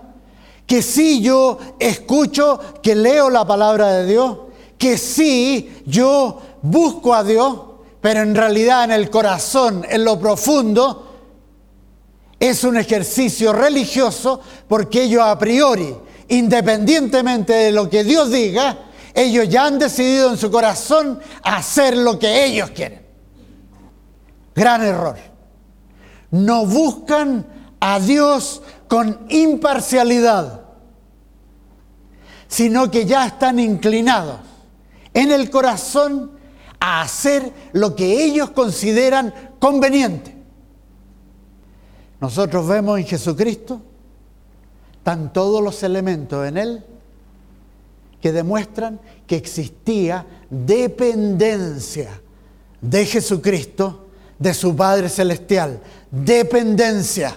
que 0.65 0.81
si 0.81 1.21
yo 1.21 1.59
escucho, 1.77 2.59
que 2.81 2.95
leo 2.95 3.29
la 3.29 3.45
palabra 3.45 3.89
de 3.89 4.07
Dios, 4.07 4.39
que 4.75 4.97
si 4.97 5.83
yo 5.85 6.41
busco 6.63 7.13
a 7.13 7.23
Dios, 7.23 7.59
pero 8.01 8.21
en 8.21 8.33
realidad 8.33 8.85
en 8.85 8.91
el 8.93 9.11
corazón, 9.11 9.85
en 9.87 10.03
lo 10.03 10.19
profundo, 10.19 11.09
es 12.41 12.63
un 12.63 12.75
ejercicio 12.75 13.53
religioso 13.53 14.41
porque 14.67 15.03
ellos 15.03 15.21
a 15.21 15.37
priori, 15.37 15.95
independientemente 16.27 17.53
de 17.53 17.71
lo 17.71 17.87
que 17.87 18.03
Dios 18.03 18.31
diga, 18.31 18.79
ellos 19.13 19.47
ya 19.47 19.67
han 19.67 19.77
decidido 19.77 20.31
en 20.31 20.37
su 20.37 20.49
corazón 20.49 21.19
hacer 21.43 21.95
lo 21.95 22.17
que 22.17 22.45
ellos 22.45 22.71
quieren. 22.71 23.05
Gran 24.55 24.83
error. 24.83 25.17
No 26.31 26.65
buscan 26.65 27.45
a 27.79 27.99
Dios 27.99 28.63
con 28.87 29.27
imparcialidad, 29.29 30.61
sino 32.47 32.89
que 32.89 33.05
ya 33.05 33.27
están 33.27 33.59
inclinados 33.59 34.39
en 35.13 35.31
el 35.31 35.51
corazón 35.51 36.31
a 36.79 37.01
hacer 37.01 37.53
lo 37.73 37.95
que 37.95 38.23
ellos 38.23 38.49
consideran 38.49 39.31
conveniente. 39.59 40.40
Nosotros 42.21 42.67
vemos 42.67 42.99
en 42.99 43.05
Jesucristo, 43.07 43.81
están 44.93 45.33
todos 45.33 45.63
los 45.63 45.81
elementos 45.81 46.47
en 46.47 46.57
Él 46.57 46.85
que 48.21 48.31
demuestran 48.31 48.99
que 49.25 49.35
existía 49.35 50.27
dependencia 50.47 52.21
de 52.79 53.05
Jesucristo, 53.07 54.05
de 54.37 54.53
su 54.53 54.75
Padre 54.75 55.09
Celestial. 55.09 55.81
Dependencia. 56.11 57.35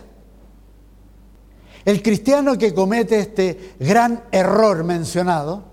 El 1.87 2.03
cristiano 2.03 2.59
que 2.59 2.75
comete 2.75 3.19
este 3.19 3.77
gran 3.81 4.25
error 4.31 4.85
mencionado, 4.85 5.65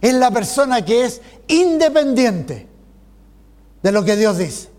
es 0.00 0.14
la 0.14 0.30
persona 0.30 0.84
que 0.84 1.06
es 1.06 1.20
independiente 1.48 2.68
de 3.82 3.92
lo 3.92 4.04
que 4.04 4.16
Dios 4.16 4.38
dice. 4.38 4.73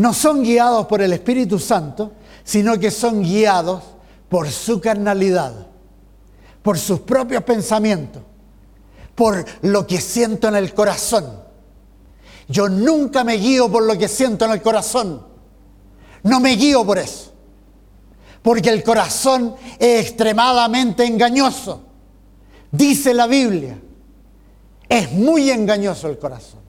No 0.00 0.14
son 0.14 0.42
guiados 0.42 0.86
por 0.86 1.02
el 1.02 1.12
Espíritu 1.12 1.58
Santo, 1.58 2.12
sino 2.42 2.78
que 2.80 2.90
son 2.90 3.22
guiados 3.22 3.82
por 4.30 4.48
su 4.48 4.80
carnalidad, 4.80 5.66
por 6.62 6.78
sus 6.78 7.00
propios 7.00 7.42
pensamientos, 7.42 8.22
por 9.14 9.44
lo 9.60 9.86
que 9.86 10.00
siento 10.00 10.48
en 10.48 10.54
el 10.54 10.72
corazón. 10.72 11.42
Yo 12.48 12.70
nunca 12.70 13.24
me 13.24 13.34
guío 13.34 13.70
por 13.70 13.82
lo 13.82 13.98
que 13.98 14.08
siento 14.08 14.46
en 14.46 14.52
el 14.52 14.62
corazón. 14.62 15.22
No 16.22 16.40
me 16.40 16.52
guío 16.56 16.82
por 16.82 16.96
eso. 16.96 17.34
Porque 18.40 18.70
el 18.70 18.82
corazón 18.82 19.54
es 19.78 20.06
extremadamente 20.06 21.04
engañoso. 21.04 21.82
Dice 22.72 23.12
la 23.12 23.26
Biblia, 23.26 23.78
es 24.88 25.12
muy 25.12 25.50
engañoso 25.50 26.08
el 26.08 26.18
corazón. 26.18 26.59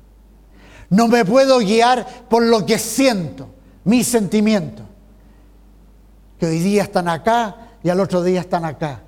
No 0.92 1.08
me 1.08 1.24
puedo 1.24 1.60
guiar 1.60 2.28
por 2.30 2.44
lo 2.44 2.66
que 2.66 2.78
siento, 2.78 3.48
mis 3.86 4.08
sentimientos, 4.08 4.86
que 6.38 6.48
hoy 6.48 6.60
día 6.60 6.84
están 6.84 7.08
acá 7.08 7.78
y 7.82 7.90
al 7.90 8.02
otro 8.02 8.22
día 8.22 8.42
están 8.42 8.66
acá. 8.66 9.02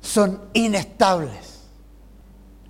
Son 0.00 0.40
inestables. 0.52 1.58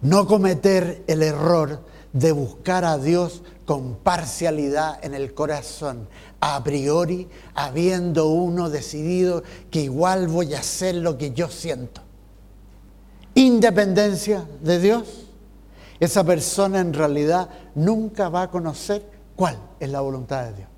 No 0.01 0.27
cometer 0.27 1.05
el 1.07 1.23
error 1.23 1.85
de 2.15 2.33
buscar 2.33 2.87
a 2.87 2.97
Dios 2.97 3.43
con 3.67 3.97
parcialidad 3.97 4.99
en 5.05 5.13
el 5.13 5.35
corazón, 5.35 6.09
a 6.41 6.65
priori, 6.65 7.29
habiendo 7.55 8.29
uno 8.29 8.71
decidido 8.71 9.43
que 9.71 9.83
igual 9.83 10.29
voy 10.29 10.55
a 10.55 10.61
hacer 10.61 10.95
lo 10.95 11.19
que 11.19 11.33
yo 11.33 11.49
siento. 11.49 12.01
Independencia 13.35 14.47
de 14.63 14.81
Dios, 14.81 15.30
esa 16.01 16.25
persona 16.25 16.81
en 16.81 16.95
realidad 16.95 17.51
nunca 17.75 18.31
va 18.31 18.43
a 18.43 18.51
conocer 18.51 19.07
cuál 19.37 19.59
es 19.79 19.91
la 19.91 20.01
voluntad 20.01 20.47
de 20.47 20.55
Dios. 20.55 20.69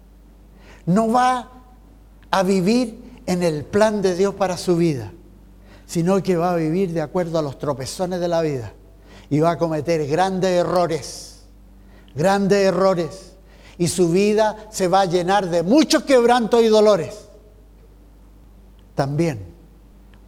No 0.87 1.11
va 1.12 1.48
a 2.30 2.42
vivir 2.42 3.20
en 3.26 3.44
el 3.44 3.64
plan 3.64 4.02
de 4.02 4.16
Dios 4.16 4.35
para 4.35 4.56
su 4.56 4.76
vida, 4.76 5.12
sino 5.87 6.20
que 6.22 6.37
va 6.37 6.52
a 6.52 6.56
vivir 6.56 6.92
de 6.92 7.00
acuerdo 7.00 7.38
a 7.38 7.42
los 7.42 7.58
tropezones 7.58 8.18
de 8.18 8.28
la 8.28 8.42
vida 8.42 8.72
y 9.30 9.38
va 9.40 9.52
a 9.52 9.58
cometer 9.58 10.06
grandes 10.08 10.50
errores, 10.50 11.44
grandes 12.14 12.66
errores, 12.66 13.32
y 13.78 13.88
su 13.88 14.11
vida 14.11 14.68
se 14.70 14.88
va 14.88 15.02
a 15.02 15.06
llenar 15.06 15.48
de 15.48 15.62
muchos 15.62 16.02
quebrantos 16.02 16.62
y 16.62 16.68
dolores. 16.68 17.28
También 18.94 19.46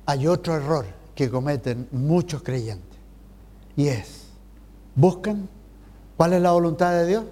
hay 0.07 0.27
otro 0.27 0.55
error 0.55 0.87
que 1.15 1.31
cometen 1.31 1.89
muchos 1.93 2.43
creyentes, 2.43 2.99
y 3.77 3.89
es, 3.89 4.24
buscan 4.95 5.49
cuál 6.17 6.35
es 6.35 6.43
la 6.43 6.53
voluntad 6.53 6.93
de 6.93 7.07
Dios 7.07 7.25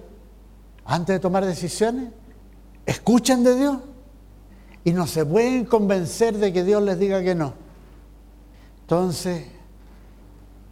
antes 0.85 1.15
de 1.15 1.19
tomar 1.19 1.45
decisiones, 1.45 2.09
escuchan 2.85 3.43
de 3.43 3.55
Dios 3.55 3.77
y 4.83 4.91
no 4.91 5.07
se 5.07 5.25
pueden 5.25 5.65
convencer 5.65 6.37
de 6.37 6.51
que 6.51 6.63
Dios 6.63 6.83
les 6.83 6.99
diga 6.99 7.21
que 7.23 7.35
no. 7.35 7.53
Entonces, 8.81 9.45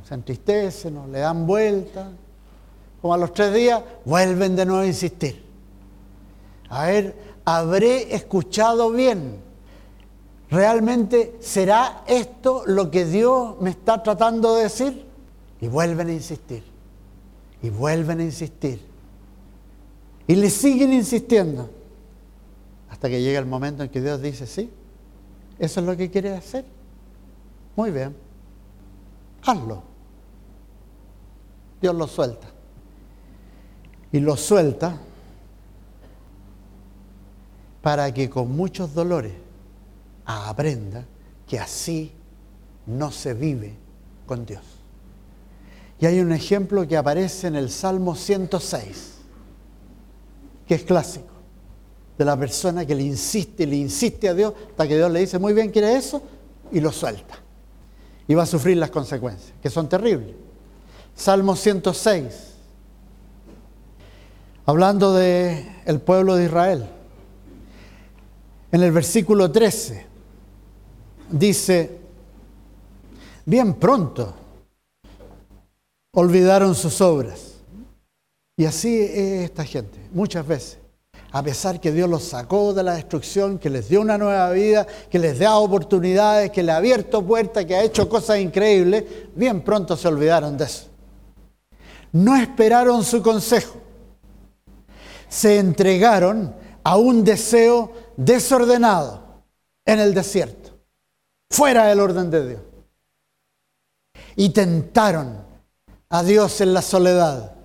se 0.08 0.14
entristecen 0.14 1.12
le 1.12 1.20
dan 1.20 1.48
vuelta. 1.48 2.12
Como 3.02 3.14
a 3.14 3.18
los 3.18 3.34
tres 3.34 3.54
días, 3.54 3.82
vuelven 4.06 4.56
de 4.56 4.66
nuevo 4.66 4.84
a 4.84 4.86
insistir. 4.86 5.44
A 6.70 6.86
ver, 6.86 7.16
habré 7.46 8.14
escuchado 8.14 8.92
bien. 8.92 9.40
¿Realmente 10.52 11.38
será 11.40 12.04
esto 12.06 12.64
lo 12.68 12.92
que 12.92 13.06
Dios 13.06 13.60
me 13.62 13.72
está 13.72 14.04
tratando 14.04 14.56
de 14.56 14.64
decir? 14.64 15.06
Y 15.62 15.68
vuelven 15.68 16.10
a 16.10 16.14
insistir. 16.14 16.71
Y 17.62 17.70
vuelven 17.70 18.20
a 18.20 18.24
insistir. 18.24 18.82
Y 20.28 20.36
le 20.36 20.50
siguen 20.50 20.94
insistiendo. 20.94 21.70
Hasta 22.90 23.10
que 23.10 23.22
llega 23.22 23.40
el 23.40 23.46
momento 23.46 23.84
en 23.84 23.90
que 23.90 24.02
Dios 24.02 24.22
dice, 24.22 24.46
sí, 24.46 24.70
eso 25.60 25.80
es 25.80 25.86
lo 25.86 25.96
que 25.96 26.10
quiere 26.10 26.36
hacer. 26.36 26.66
Muy 27.76 27.92
bien, 27.92 28.16
hazlo. 29.44 29.84
Dios 31.82 31.96
lo 31.96 32.08
suelta. 32.08 32.48
Y 34.12 34.20
lo 34.20 34.36
suelta 34.36 34.98
para 37.82 38.14
que 38.14 38.30
con 38.30 38.56
muchos 38.56 38.94
dolores 38.94 39.34
aprenda 40.26 41.06
que 41.48 41.60
así 41.60 42.12
no 42.86 43.12
se 43.12 43.34
vive 43.34 43.76
con 44.26 44.46
Dios. 44.46 44.81
Y 46.02 46.08
hay 46.08 46.20
un 46.20 46.32
ejemplo 46.32 46.88
que 46.88 46.98
aparece 46.98 47.46
en 47.46 47.56
el 47.56 47.70
Salmo 47.70 48.16
106, 48.16 48.88
que 50.68 50.74
es 50.74 50.84
clásico, 50.84 51.28
de 52.18 52.26
la 52.26 52.36
persona 52.36 52.88
que 52.88 52.96
le 52.96 53.04
insiste, 53.04 53.68
le 53.68 53.76
insiste 53.76 54.28
a 54.28 54.34
Dios, 54.34 54.52
hasta 54.72 54.88
que 54.88 54.98
Dios 54.98 55.12
le 55.12 55.20
dice, 55.20 55.38
muy 55.38 55.54
bien, 55.54 55.70
quiere 55.70 55.96
eso, 55.96 56.24
y 56.72 56.80
lo 56.80 56.92
suelta. 56.92 57.36
Y 58.28 58.34
va 58.34 58.44
a 58.44 58.48
sufrir 58.48 58.78
las 58.78 58.90
consecuencias, 58.90 59.54
que 59.62 59.70
son 59.70 59.88
terribles. 59.88 60.34
Salmo 61.16 61.56
106, 61.56 62.34
hablando 64.66 65.14
del 65.14 65.68
el 65.86 66.02
pueblo 66.02 66.36
de 66.36 66.46
Israel. 66.46 66.90
En 68.72 68.82
el 68.82 68.92
versículo 68.92 69.52
13 69.52 70.08
dice, 71.30 72.00
bien 73.46 73.76
pronto 73.76 74.41
olvidaron 76.14 76.76
sus 76.76 77.02
obras. 77.02 77.56
Y 78.58 78.66
así 78.66 79.02
es 79.02 79.44
esta 79.50 79.66
gente, 79.66 79.98
muchas 80.12 80.46
veces. 80.46 80.78
A 81.32 81.42
pesar 81.42 81.80
que 81.80 81.92
Dios 81.92 82.10
los 82.10 82.24
sacó 82.24 82.74
de 82.74 82.84
la 82.84 82.96
destrucción, 82.96 83.58
que 83.58 83.70
les 83.70 83.88
dio 83.88 84.02
una 84.02 84.18
nueva 84.18 84.52
vida, 84.52 84.86
que 85.10 85.18
les 85.18 85.40
da 85.40 85.58
oportunidades, 85.58 86.52
que 86.52 86.62
le 86.62 86.74
ha 86.74 86.78
abierto 86.78 87.26
puertas, 87.26 87.66
que 87.66 87.76
ha 87.76 87.84
hecho 87.84 88.10
cosas 88.10 88.40
increíbles, 88.40 89.06
bien 89.36 89.62
pronto 89.62 89.96
se 89.96 90.10
olvidaron 90.10 90.58
de 90.58 90.66
eso 90.66 90.92
no 92.12 92.36
esperaron 92.36 93.04
su 93.04 93.22
consejo. 93.22 93.80
Se 95.30 95.60
entregaron 95.60 96.54
a 96.84 96.98
un 96.98 97.24
deseo 97.24 97.94
desordenado 98.18 99.44
en 99.86 100.00
el 100.00 100.14
desierto, 100.14 100.72
fuera 101.50 101.86
del 101.86 102.00
orden 102.00 102.30
de 102.30 102.50
Dios. 102.50 102.62
Y 104.36 104.50
tentaron 104.50 105.46
a 106.12 106.24
Dios 106.24 106.60
en 106.60 106.74
la 106.74 106.82
soledad. 106.82 107.56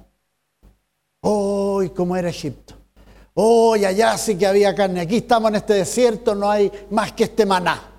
¡Hoy 1.20 1.90
cómo 1.90 2.16
era 2.16 2.30
Egipto! 2.30 2.74
¡Hoy 3.34 3.84
allá 3.84 4.16
sí 4.16 4.38
que 4.38 4.46
había 4.46 4.74
carne! 4.74 5.00
Aquí 5.00 5.16
estamos 5.16 5.50
en 5.50 5.56
este 5.56 5.74
desierto, 5.74 6.34
no 6.34 6.48
hay 6.48 6.70
más 6.90 7.12
que 7.12 7.24
este 7.24 7.44
maná. 7.44 7.92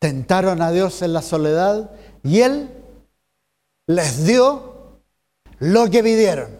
Tentaron 0.00 0.60
a 0.60 0.72
Dios 0.72 1.00
en 1.02 1.12
la 1.12 1.22
soledad 1.22 1.92
y 2.24 2.40
Él 2.40 2.68
les 3.86 4.26
dio 4.26 5.00
lo 5.60 5.88
que 5.88 6.02
pidieron. 6.02 6.58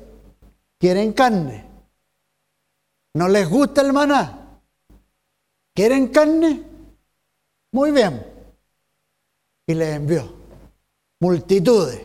Quieren 0.79 1.13
carne. 1.13 1.69
¿No 3.15 3.29
les 3.29 3.49
gusta 3.49 3.81
el 3.81 3.93
maná? 3.93 4.61
¿Quieren 5.75 6.09
carne? 6.09 6.63
Muy 7.73 7.91
bien. 7.91 8.25
Y 9.67 9.75
les 9.75 9.97
envió 9.97 10.34
multitudes 11.21 12.01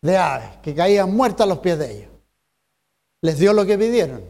de 0.00 0.16
aves 0.16 0.56
que 0.62 0.74
caían 0.74 1.14
muertas 1.14 1.44
a 1.44 1.48
los 1.48 1.58
pies 1.58 1.78
de 1.78 1.96
ellos. 1.96 2.10
Les 3.20 3.38
dio 3.38 3.52
lo 3.52 3.66
que 3.66 3.78
pidieron. 3.78 4.22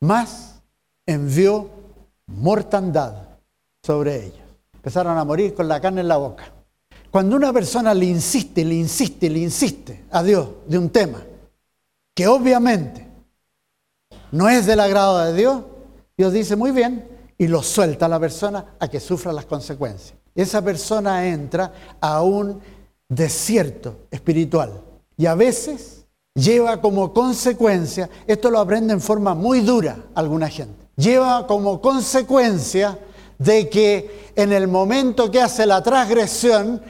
Más 0.00 0.60
envió 1.06 1.70
mortandad 2.26 3.28
sobre 3.82 4.26
ellos. 4.26 4.40
Empezaron 4.74 5.16
a 5.18 5.24
morir 5.24 5.54
con 5.54 5.68
la 5.68 5.80
carne 5.80 6.00
en 6.02 6.08
la 6.08 6.16
boca. 6.16 6.52
Cuando 7.10 7.36
una 7.36 7.52
persona 7.52 7.92
le 7.92 8.06
insiste, 8.06 8.64
le 8.64 8.74
insiste, 8.74 9.28
le 9.28 9.40
insiste 9.40 10.04
a 10.10 10.22
Dios 10.22 10.48
de 10.66 10.78
un 10.78 10.90
tema 10.90 11.22
que 12.14 12.28
obviamente 12.28 13.06
no 14.32 14.48
es 14.48 14.66
del 14.66 14.80
agrado 14.80 15.18
de 15.18 15.34
Dios, 15.34 15.62
Dios 16.16 16.32
dice 16.32 16.54
muy 16.54 16.70
bien 16.70 17.08
y 17.36 17.48
lo 17.48 17.62
suelta 17.62 18.06
a 18.06 18.08
la 18.08 18.20
persona 18.20 18.76
a 18.78 18.88
que 18.88 19.00
sufra 19.00 19.32
las 19.32 19.46
consecuencias. 19.46 20.18
Esa 20.34 20.62
persona 20.62 21.26
entra 21.26 21.72
a 22.00 22.22
un 22.22 22.60
desierto 23.10 24.06
espiritual 24.10 24.80
y 25.18 25.26
a 25.26 25.34
veces 25.34 26.06
lleva 26.34 26.80
como 26.80 27.12
consecuencia, 27.12 28.08
esto 28.26 28.50
lo 28.50 28.58
aprende 28.58 28.94
en 28.94 29.02
forma 29.02 29.34
muy 29.34 29.60
dura 29.60 29.98
alguna 30.14 30.48
gente, 30.48 30.88
lleva 30.96 31.46
como 31.46 31.82
consecuencia 31.82 32.98
de 33.36 33.68
que 33.68 34.32
en 34.36 34.52
el 34.52 34.68
momento 34.68 35.30
que 35.30 35.42
hace 35.42 35.66
la 35.66 35.82
transgresión, 35.82 36.80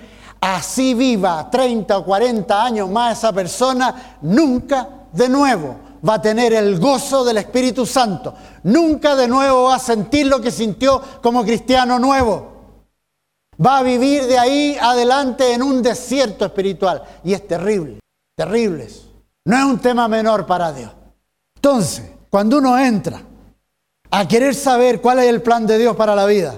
así 0.41 0.95
viva 0.95 1.51
30 1.51 1.99
o 1.99 2.05
40 2.05 2.65
años 2.65 2.91
más 2.91 3.19
esa 3.19 3.33
persona, 3.33 4.19
nunca 4.21 5.07
de 5.13 5.29
nuevo 5.29 5.77
va 6.07 6.15
a 6.15 6.23
tener 6.23 6.53
el 6.53 6.79
gozo 6.79 7.25
del 7.25 7.39
Espíritu 7.39 7.85
Santo. 7.87 8.35
Nunca 8.63 9.17
de 9.17 9.29
nuevo 9.29 9.65
va 9.65 9.77
a 9.77 9.81
sentir 9.81 10.27
lo 10.27 10.41
que 10.41 10.51
sintió 10.51 11.01
como 11.23 11.45
cristiano 11.45 11.99
nuevo. 11.99 12.60
Va 13.65 13.79
a 13.79 13.83
vivir 13.83 14.27
de 14.27 14.39
ahí 14.39 14.77
adelante 14.81 15.53
en 15.53 15.63
un 15.63 15.83
desierto 15.83 16.47
espiritual. 16.47 17.03
Y 17.25 17.35
es 17.35 17.47
terrible, 17.47 18.01
terrible 18.37 18.85
eso. 18.85 19.11
No 19.45 19.57
es 19.57 19.65
un 19.65 19.79
tema 19.79 20.09
menor 20.09 20.47
para 20.47 20.73
Dios. 20.73 20.91
Entonces, 21.57 22.11
cuando 22.31 22.59
uno 22.59 22.79
entra 22.79 23.23
a 24.11 24.27
querer 24.27 24.55
saber 24.55 25.01
cuál 25.01 25.19
es 25.19 25.27
el 25.27 25.43
plan 25.43 25.67
de 25.67 25.79
Dios 25.79 25.95
para 25.97 26.15
la 26.15 26.27
vida, 26.27 26.57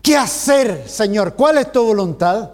¿qué 0.00 0.16
hacer, 0.16 0.88
Señor? 0.88 1.34
¿Cuál 1.34 1.58
es 1.58 1.70
tu 1.70 1.84
voluntad? 1.84 2.50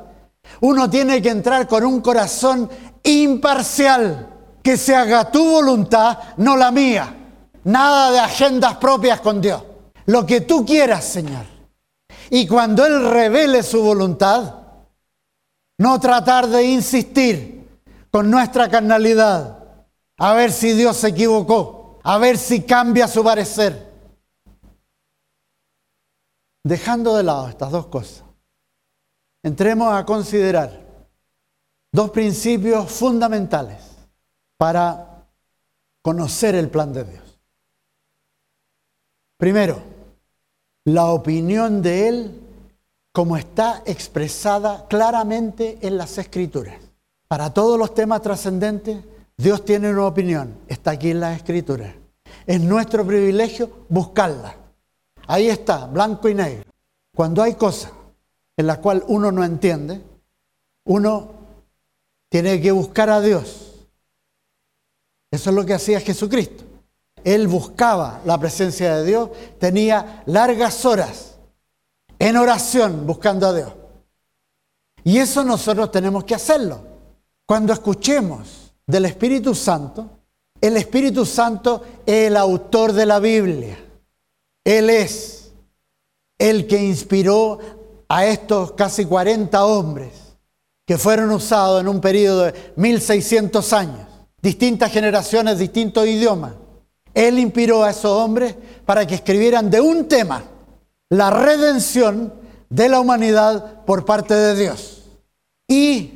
Uno 0.61 0.91
tiene 0.91 1.23
que 1.23 1.31
entrar 1.31 1.69
con 1.69 1.85
un 1.85 2.01
corazón 2.01 2.69
imparcial, 3.05 4.29
que 4.63 4.77
se 4.77 4.95
haga 4.95 5.31
tu 5.31 5.45
voluntad, 5.45 6.19
no 6.39 6.57
la 6.57 6.71
mía. 6.71 7.15
Nada 7.65 8.11
de 8.11 8.19
agendas 8.19 8.77
propias 8.77 9.21
con 9.21 9.41
Dios. 9.41 9.63
Lo 10.07 10.27
que 10.27 10.41
tú 10.41 10.65
quieras, 10.65 11.05
Señor. 11.05 11.58
Y 12.31 12.47
cuando 12.47 12.85
Él 12.85 13.11
revele 13.11 13.63
su 13.63 13.83
voluntad, 13.83 14.55
no 15.79 16.01
tratar 16.01 16.47
de 16.49 16.65
insistir 16.65 17.69
con 18.11 18.31
nuestra 18.31 18.69
carnalidad, 18.69 19.87
a 20.19 20.35
ver 20.35 20.53
si 20.53 20.73
Dios 20.73 20.97
se 20.97 21.09
equivocó, 21.09 22.01
a 22.03 22.19
ver 22.19 22.37
si 22.39 22.63
cambia 22.63 23.07
su 23.07 23.23
parecer. 23.23 23.89
Dejando 26.65 27.17
de 27.17 27.23
lado 27.23 27.49
estas 27.49 27.71
dos 27.71 27.87
cosas 27.87 28.25
entremos 29.43 29.93
a 29.95 30.05
considerar 30.05 30.85
dos 31.93 32.11
principios 32.11 32.91
fundamentales 32.91 33.83
para 34.57 35.27
conocer 36.03 36.55
el 36.55 36.69
plan 36.69 36.93
de 36.93 37.05
Dios. 37.05 37.41
Primero, 39.37 39.81
la 40.95 41.07
opinión 41.13 41.83
de 41.83 42.09
Él 42.09 42.41
como 43.13 43.37
está 43.37 43.83
expresada 43.85 44.87
claramente 44.89 45.79
en 45.83 45.99
las 45.99 46.17
escrituras. 46.19 46.77
Para 47.27 47.53
todos 47.53 47.79
los 47.79 47.95
temas 47.95 48.23
trascendentes, 48.23 49.05
Dios 49.37 49.65
tiene 49.65 49.91
una 49.91 50.07
opinión, 50.07 50.57
está 50.67 50.93
aquí 50.93 51.11
en 51.11 51.21
las 51.21 51.37
escrituras. 51.37 51.95
Es 52.47 52.61
nuestro 52.61 53.07
privilegio 53.07 53.85
buscarla. 53.89 54.55
Ahí 55.27 55.49
está, 55.49 55.87
blanco 55.87 56.29
y 56.29 56.35
negro. 56.35 56.71
Cuando 57.15 57.43
hay 57.43 57.55
cosas 57.55 57.93
en 58.57 58.67
las 58.67 58.79
cuales 58.79 59.05
uno 59.09 59.31
no 59.31 59.45
entiende, 59.45 60.03
uno 60.85 61.33
tiene 62.31 62.61
que 62.61 62.73
buscar 62.73 63.11
a 63.11 63.21
Dios. 63.21 63.87
Eso 65.31 65.51
es 65.51 65.57
lo 65.57 65.67
que 65.67 65.75
hacía 65.75 66.01
Jesucristo. 66.01 66.65
Él 67.35 67.47
buscaba 67.47 68.23
la 68.25 68.39
presencia 68.39 68.97
de 68.97 69.05
Dios, 69.05 69.29
tenía 69.59 70.23
largas 70.25 70.87
horas 70.87 71.35
en 72.19 72.39
oración 72.39 73.07
buscando 73.07 73.47
a 73.47 73.53
Dios. 73.53 73.73
Y 75.05 75.19
eso 75.19 75.45
nosotros 75.45 75.91
tenemos 75.91 76.25
que 76.25 76.35
hacerlo. 76.35 76.81
Cuando 77.45 77.75
escuchemos 77.75 78.73
del 78.87 79.05
Espíritu 79.05 79.55
Santo, 79.55 80.09
el 80.59 80.79
Espíritu 80.79 81.27
Santo 81.27 81.83
es 82.07 82.29
el 82.29 82.37
autor 82.39 82.95
de 82.95 83.05
la 83.05 83.19
Biblia. 83.19 83.79
Él 84.65 84.89
es 84.89 85.53
el 86.39 86.67
que 86.67 86.83
inspiró 86.83 87.59
a 88.09 88.25
estos 88.25 88.73
casi 88.73 89.05
40 89.05 89.67
hombres 89.67 90.15
que 90.87 90.97
fueron 90.97 91.31
usados 91.33 91.83
en 91.83 91.89
un 91.89 92.01
periodo 92.01 92.45
de 92.45 92.73
1600 92.77 93.73
años, 93.75 94.09
distintas 94.41 94.91
generaciones, 94.91 95.59
distintos 95.59 96.07
idiomas. 96.07 96.55
Él 97.15 97.39
inspiró 97.39 97.85
a 97.85 97.91
esos 97.91 98.13
hombres 98.13 98.55
para 98.85 99.07
que 99.07 99.17
escribieran 99.17 99.71
de 99.71 99.81
un 99.81 100.07
tema, 100.09 100.43
la 101.11 101.31
redención 101.31 102.33
de 102.69 102.89
la 102.89 103.01
humanidad 103.01 103.85
por 103.85 104.05
parte 104.05 104.35
de 104.35 104.57
Dios. 104.57 105.03
Y 105.67 106.13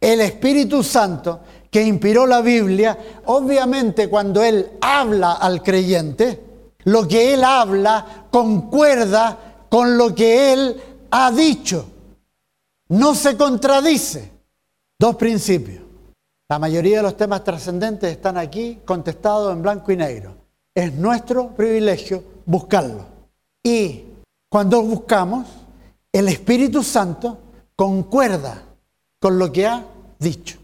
el 0.00 0.20
Espíritu 0.20 0.82
Santo 0.82 1.40
que 1.70 1.82
inspiró 1.82 2.26
la 2.26 2.40
Biblia, 2.40 2.96
obviamente 3.26 4.08
cuando 4.08 4.42
Él 4.42 4.72
habla 4.80 5.32
al 5.32 5.62
creyente, 5.62 6.42
lo 6.84 7.06
que 7.06 7.34
Él 7.34 7.44
habla 7.44 8.26
concuerda 8.30 9.66
con 9.68 9.98
lo 9.98 10.14
que 10.14 10.52
Él 10.52 10.80
ha 11.10 11.30
dicho. 11.30 11.86
No 12.88 13.14
se 13.14 13.36
contradice. 13.36 14.32
Dos 14.98 15.16
principios. 15.16 15.87
La 16.50 16.58
mayoría 16.58 16.98
de 16.98 17.02
los 17.02 17.16
temas 17.16 17.44
trascendentes 17.44 18.10
están 18.10 18.38
aquí 18.38 18.80
contestados 18.86 19.52
en 19.52 19.60
blanco 19.60 19.92
y 19.92 19.96
negro. 19.96 20.34
Es 20.74 20.94
nuestro 20.94 21.48
privilegio 21.48 22.24
buscarlo. 22.46 23.04
Y 23.62 24.04
cuando 24.48 24.80
buscamos, 24.82 25.46
el 26.10 26.28
Espíritu 26.28 26.82
Santo 26.82 27.38
concuerda 27.76 28.62
con 29.20 29.38
lo 29.38 29.52
que 29.52 29.66
ha 29.66 29.84
dicho. 30.18 30.58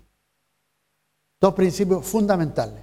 Dos 1.39 1.53
principios 1.53 2.07
fundamentales. 2.07 2.83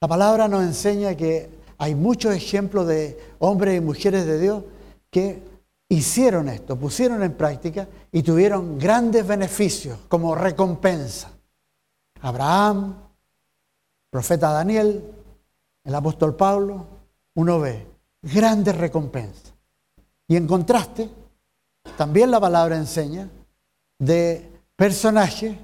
La 0.00 0.08
palabra 0.08 0.48
nos 0.48 0.64
enseña 0.64 1.14
que 1.14 1.48
hay 1.78 1.94
muchos 1.94 2.34
ejemplos 2.34 2.88
de 2.88 3.16
hombres 3.38 3.76
y 3.76 3.80
mujeres 3.80 4.26
de 4.26 4.40
Dios 4.40 4.64
que 5.10 5.40
hicieron 5.88 6.48
esto, 6.48 6.76
pusieron 6.76 7.22
en 7.22 7.34
práctica 7.34 7.86
y 8.10 8.24
tuvieron 8.24 8.80
grandes 8.80 9.24
beneficios 9.24 9.96
como 10.08 10.34
recompensa. 10.34 11.33
Abraham, 12.24 12.96
profeta 14.08 14.50
Daniel, 14.50 15.04
el 15.84 15.94
apóstol 15.94 16.34
Pablo, 16.34 16.86
uno 17.34 17.60
ve 17.60 17.86
grandes 18.22 18.74
recompensas. 18.78 19.52
Y 20.26 20.36
en 20.36 20.46
contraste, 20.46 21.10
también 21.98 22.30
la 22.30 22.40
palabra 22.40 22.76
enseña 22.76 23.28
de 23.98 24.50
personajes 24.74 25.54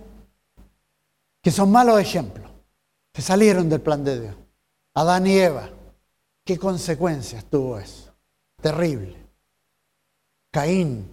que 1.40 1.50
son 1.50 1.72
malos 1.72 1.98
ejemplos, 1.98 2.50
que 3.10 3.22
salieron 3.22 3.70
del 3.70 3.80
plan 3.80 4.04
de 4.04 4.20
Dios. 4.20 4.36
Adán 4.92 5.26
y 5.26 5.38
Eva, 5.38 5.70
¿qué 6.44 6.58
consecuencias 6.58 7.42
tuvo 7.46 7.78
eso? 7.78 8.12
Terrible. 8.60 9.16
Caín, 10.50 11.10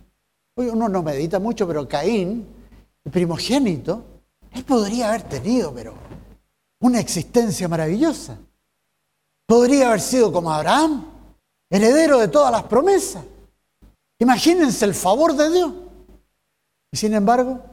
uno 0.55 0.89
no 0.89 1.01
medita 1.03 1.39
mucho, 1.39 1.65
pero 1.65 1.87
Caín, 1.87 2.45
el 3.05 3.11
primogénito, 3.13 4.16
él 4.57 4.65
podría 4.65 5.09
haber 5.09 5.23
tenido, 5.23 5.73
pero 5.73 5.93
una 6.79 6.99
existencia 6.99 7.67
maravillosa. 7.67 8.37
Podría 9.45 9.89
haber 9.89 10.01
sido 10.01 10.31
como 10.31 10.51
Abraham, 10.51 11.05
heredero 11.69 12.19
de 12.19 12.27
todas 12.27 12.51
las 12.51 12.63
promesas. 12.63 13.23
Imagínense 14.19 14.83
el 14.85 14.95
favor 14.95 15.35
de 15.35 15.51
Dios. 15.51 15.73
Y 16.91 16.97
sin 16.97 17.13
embargo, 17.13 17.63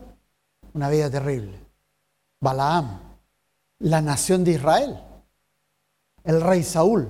una 0.74 0.90
vida 0.90 1.10
terrible. 1.10 1.58
Balaam, 2.40 3.00
la 3.78 4.02
nación 4.02 4.44
de 4.44 4.52
Israel, 4.52 5.00
el 6.22 6.40
rey 6.40 6.62
Saúl. 6.62 7.08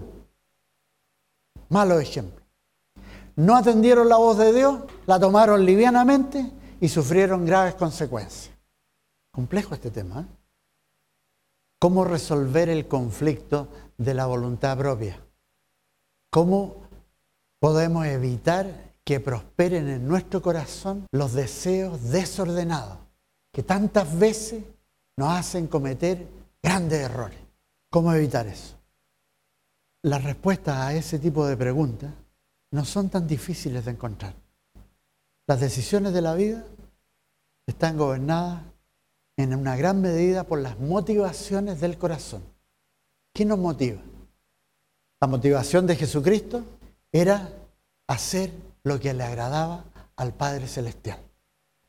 Malo 1.68 1.98
ejemplo. 1.98 2.44
No 3.36 3.56
atendieron 3.56 4.08
la 4.08 4.16
voz 4.16 4.38
de 4.38 4.52
Dios, 4.52 4.80
la 5.06 5.18
tomaron 5.18 5.64
livianamente 5.64 6.52
y 6.80 6.88
sufrieron 6.88 7.44
graves 7.44 7.74
consecuencias. 7.74 8.53
Complejo 9.34 9.74
este 9.74 9.90
tema. 9.90 10.20
¿eh? 10.20 10.26
¿Cómo 11.78 12.04
resolver 12.04 12.68
el 12.68 12.86
conflicto 12.86 13.68
de 13.98 14.14
la 14.14 14.26
voluntad 14.26 14.78
propia? 14.78 15.20
¿Cómo 16.30 16.84
podemos 17.58 18.06
evitar 18.06 18.92
que 19.04 19.20
prosperen 19.20 19.88
en 19.88 20.08
nuestro 20.08 20.40
corazón 20.40 21.06
los 21.12 21.34
deseos 21.34 22.10
desordenados 22.10 22.98
que 23.52 23.62
tantas 23.62 24.18
veces 24.18 24.64
nos 25.16 25.30
hacen 25.32 25.66
cometer 25.66 26.26
grandes 26.62 27.00
errores. 27.00 27.38
¿Cómo 27.90 28.12
evitar 28.12 28.46
eso? 28.46 28.76
Las 30.02 30.24
respuestas 30.24 30.76
a 30.76 30.94
ese 30.94 31.18
tipo 31.18 31.46
de 31.46 31.56
preguntas 31.56 32.12
no 32.70 32.84
son 32.84 33.10
tan 33.10 33.26
difíciles 33.26 33.84
de 33.84 33.92
encontrar. 33.92 34.34
Las 35.46 35.60
decisiones 35.60 36.12
de 36.12 36.22
la 36.22 36.34
vida 36.34 36.64
están 37.66 37.96
gobernadas 37.96 38.62
en 39.36 39.54
una 39.54 39.76
gran 39.76 40.00
medida 40.00 40.44
por 40.44 40.60
las 40.60 40.78
motivaciones 40.78 41.80
del 41.80 41.98
corazón. 41.98 42.42
¿Qué 43.32 43.44
nos 43.44 43.58
motiva? 43.58 44.00
La 45.20 45.26
motivación 45.26 45.86
de 45.86 45.96
Jesucristo 45.96 46.64
era 47.10 47.50
hacer 48.06 48.52
lo 48.82 49.00
que 49.00 49.14
le 49.14 49.24
agradaba 49.24 49.84
al 50.16 50.34
Padre 50.34 50.68
Celestial. 50.68 51.18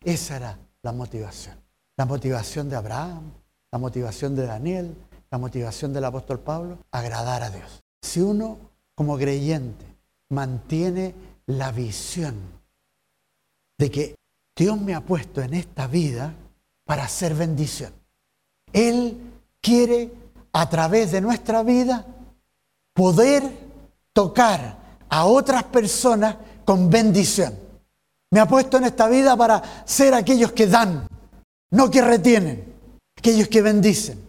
Esa 0.03 0.37
era 0.37 0.59
la 0.81 0.91
motivación 0.91 1.65
la 1.97 2.05
motivación 2.05 2.69
de 2.69 2.75
Abraham, 2.75 3.31
la 3.71 3.79
motivación 3.79 4.35
de 4.35 4.45
Daniel, 4.45 4.95
la 5.31 5.37
motivación 5.37 5.93
del 5.93 6.05
apóstol 6.05 6.39
Pablo, 6.39 6.77
agradar 6.91 7.43
a 7.43 7.49
Dios. 7.49 7.83
Si 8.01 8.19
uno 8.19 8.57
como 8.93 9.17
creyente 9.17 9.85
mantiene 10.29 11.15
la 11.47 11.71
visión 11.71 12.35
de 13.77 13.91
que 13.91 14.15
Dios 14.55 14.79
me 14.79 14.93
ha 14.93 15.01
puesto 15.01 15.41
en 15.41 15.53
esta 15.53 15.87
vida 15.87 16.33
para 16.85 17.03
hacer 17.03 17.33
bendición. 17.33 17.93
Él 18.71 19.17
quiere 19.61 20.11
a 20.53 20.69
través 20.69 21.11
de 21.11 21.21
nuestra 21.21 21.63
vida 21.63 22.05
poder 22.93 23.43
tocar 24.13 24.77
a 25.09 25.25
otras 25.25 25.63
personas 25.65 26.37
con 26.63 26.89
bendición. 26.89 27.53
Me 28.31 28.39
ha 28.39 28.47
puesto 28.47 28.77
en 28.77 28.85
esta 28.85 29.07
vida 29.07 29.35
para 29.35 29.83
ser 29.85 30.13
aquellos 30.13 30.51
que 30.51 30.67
dan, 30.67 31.07
no 31.71 31.91
que 31.91 32.01
retienen, 32.01 32.73
aquellos 33.17 33.47
que 33.47 33.61
bendicen, 33.61 34.25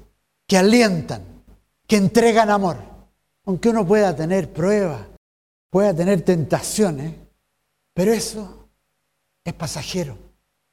que 0.47 0.59
alientan, 0.59 1.23
que 1.87 1.97
entregan 1.97 2.51
amor. 2.51 2.79
Aunque 3.45 3.69
uno 3.69 3.87
pueda 3.87 4.14
tener 4.14 4.53
pruebas, 4.53 5.03
pueda 5.71 5.95
tener 5.95 6.23
tentaciones, 6.23 7.14
pero 7.95 8.12
eso 8.12 8.69
es 9.45 9.55
pasajero 9.55 10.19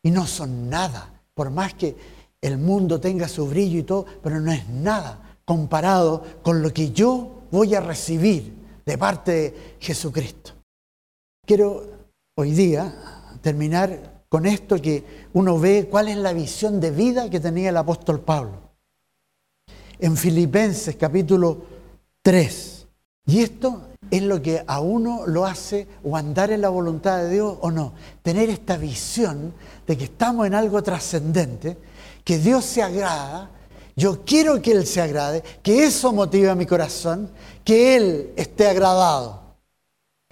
y 0.01 0.11
no 0.11 0.25
son 0.25 0.69
nada, 0.69 1.12
por 1.33 1.49
más 1.49 1.73
que 1.73 1.95
el 2.41 2.57
mundo 2.57 2.99
tenga 2.99 3.27
su 3.27 3.47
brillo 3.47 3.79
y 3.79 3.83
todo, 3.83 4.05
pero 4.21 4.39
no 4.39 4.51
es 4.51 4.67
nada 4.69 5.37
comparado 5.45 6.23
con 6.41 6.61
lo 6.61 6.73
que 6.73 6.91
yo 6.91 7.43
voy 7.51 7.75
a 7.75 7.81
recibir 7.81 8.53
de 8.85 8.97
parte 8.97 9.31
de 9.31 9.77
Jesucristo. 9.79 10.51
Quiero 11.45 11.85
hoy 12.35 12.51
día 12.51 12.93
terminar 13.41 14.23
con 14.29 14.45
esto 14.45 14.81
que 14.81 15.03
uno 15.33 15.59
ve 15.59 15.87
cuál 15.89 16.07
es 16.07 16.17
la 16.17 16.33
visión 16.33 16.79
de 16.79 16.91
vida 16.91 17.29
que 17.29 17.39
tenía 17.39 17.69
el 17.69 17.77
apóstol 17.77 18.21
Pablo. 18.21 18.71
En 19.99 20.17
Filipenses 20.17 20.95
capítulo 20.95 21.63
3. 22.21 22.72
Y 23.25 23.41
esto 23.41 23.89
es 24.11 24.21
lo 24.21 24.41
que 24.41 24.63
a 24.67 24.79
uno 24.79 25.25
lo 25.25 25.45
hace 25.45 25.87
o 26.03 26.17
andar 26.17 26.51
en 26.51 26.61
la 26.61 26.69
voluntad 26.69 27.19
de 27.19 27.29
Dios 27.29 27.57
o 27.61 27.71
no. 27.71 27.93
Tener 28.21 28.49
esta 28.49 28.77
visión 28.77 29.53
de 29.87 29.97
que 29.97 30.05
estamos 30.05 30.45
en 30.45 30.55
algo 30.55 30.83
trascendente, 30.83 31.77
que 32.23 32.37
Dios 32.37 32.63
se 32.65 32.81
agrada 32.81 33.49
Yo 33.95 34.23
quiero 34.25 34.61
que 34.61 34.71
Él 34.71 34.87
se 34.87 35.01
agrade, 35.01 35.43
que 35.61 35.85
eso 35.85 36.11
motive 36.13 36.49
a 36.49 36.55
mi 36.55 36.65
corazón, 36.65 37.29
que 37.63 37.95
Él 37.95 38.33
esté 38.35 38.67
agradado. 38.67 39.41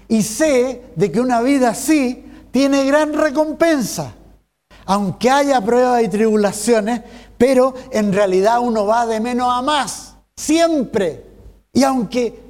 Y 0.08 0.24
sé 0.24 0.82
de 0.96 1.12
que 1.12 1.22
una 1.22 1.42
vida 1.42 1.70
así 1.70 2.26
tiene 2.52 2.86
gran 2.86 3.14
recompensa, 3.14 4.16
aunque 4.86 5.30
haya 5.30 5.62
pruebas 5.62 6.04
y 6.04 6.10
tribulaciones, 6.10 7.02
pero 7.38 7.74
en 7.92 8.12
realidad 8.12 8.60
uno 8.60 8.86
va 8.86 9.06
de 9.06 9.20
menos 9.20 9.48
a 9.52 9.62
más, 9.62 10.16
siempre. 10.36 11.26
Y 11.72 11.84
aunque 11.84 12.41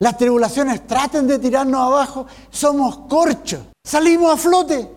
las 0.00 0.16
tribulaciones 0.16 0.86
traten 0.86 1.26
de 1.26 1.38
tirarnos 1.38 1.80
abajo, 1.80 2.26
somos 2.50 2.98
corchos, 3.08 3.60
salimos 3.84 4.32
a 4.32 4.36
flote. 4.36 4.90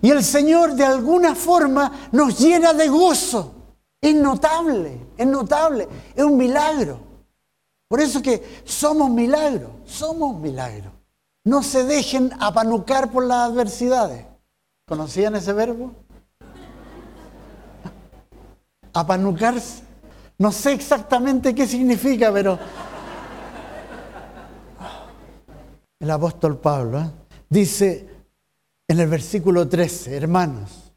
Y 0.00 0.10
el 0.10 0.22
Señor 0.24 0.74
de 0.74 0.84
alguna 0.84 1.34
forma 1.34 1.90
nos 2.12 2.38
llena 2.38 2.72
de 2.72 2.88
gozo. 2.88 3.54
Es 4.00 4.14
notable, 4.14 5.00
es 5.16 5.26
notable, 5.26 5.88
es 6.14 6.24
un 6.24 6.36
milagro. 6.36 7.00
Por 7.88 8.00
eso 8.00 8.20
que 8.20 8.62
somos 8.64 9.08
milagros, 9.08 9.70
somos 9.86 10.38
milagros. 10.38 10.92
No 11.44 11.62
se 11.62 11.84
dejen 11.84 12.32
apanucar 12.40 13.10
por 13.10 13.24
las 13.24 13.50
adversidades. 13.50 14.26
¿Conocían 14.86 15.36
ese 15.36 15.52
verbo? 15.52 15.92
Apanucarse. 18.92 19.84
No 20.36 20.50
sé 20.50 20.72
exactamente 20.72 21.54
qué 21.54 21.66
significa, 21.66 22.32
pero 22.32 22.58
el 26.04 26.10
apóstol 26.10 26.58
Pablo 26.58 27.00
¿eh? 27.00 27.10
dice 27.48 28.06
en 28.86 29.00
el 29.00 29.08
versículo 29.08 29.66
13, 29.66 30.14
hermanos, 30.14 30.92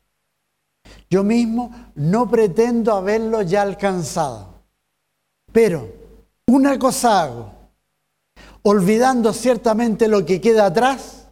yo 1.10 1.24
mismo 1.24 1.72
no 1.96 2.30
pretendo 2.30 2.94
haberlo 2.94 3.42
ya 3.42 3.62
alcanzado, 3.62 4.64
pero 5.54 5.90
una 6.48 6.78
cosa 6.78 7.24
hago, 7.24 7.54
olvidando 8.64 9.32
ciertamente 9.32 10.10
lo 10.10 10.26
que 10.26 10.42
queda 10.42 10.66
atrás 10.66 11.30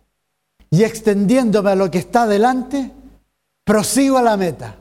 y 0.69 0.83
extendiéndome 0.83 1.71
a 1.71 1.75
lo 1.75 1.91
que 1.91 1.97
está 1.97 2.25
delante, 2.25 2.93
prosigo 3.65 4.17
a 4.17 4.23
la 4.23 4.37
meta, 4.37 4.77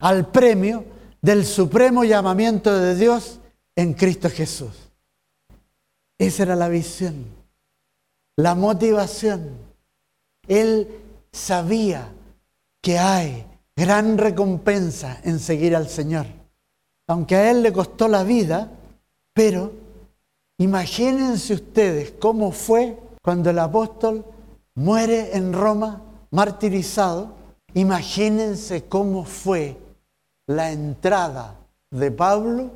al 0.00 0.32
premio 0.32 0.84
del 1.20 1.46
supremo 1.46 2.02
llamamiento 2.02 2.76
de 2.76 2.96
Dios 2.96 3.38
en 3.76 3.94
Cristo 3.94 4.28
Jesús. 4.28 4.90
Esa 6.18 6.42
era 6.42 6.56
la 6.56 6.68
visión, 6.68 7.41
la 8.36 8.54
motivación. 8.54 9.58
Él 10.48 10.88
sabía 11.30 12.12
que 12.80 12.98
hay 12.98 13.46
gran 13.76 14.18
recompensa 14.18 15.20
en 15.24 15.38
seguir 15.38 15.76
al 15.76 15.88
Señor. 15.88 16.26
Aunque 17.06 17.36
a 17.36 17.50
Él 17.50 17.62
le 17.62 17.72
costó 17.72 18.08
la 18.08 18.24
vida, 18.24 18.70
pero 19.32 19.72
imagínense 20.58 21.54
ustedes 21.54 22.12
cómo 22.12 22.52
fue 22.52 22.98
cuando 23.22 23.50
el 23.50 23.58
apóstol 23.58 24.24
muere 24.74 25.36
en 25.36 25.52
Roma, 25.52 26.02
martirizado. 26.30 27.34
Imagínense 27.74 28.84
cómo 28.84 29.24
fue 29.24 29.78
la 30.46 30.72
entrada 30.72 31.56
de 31.90 32.10
Pablo 32.10 32.70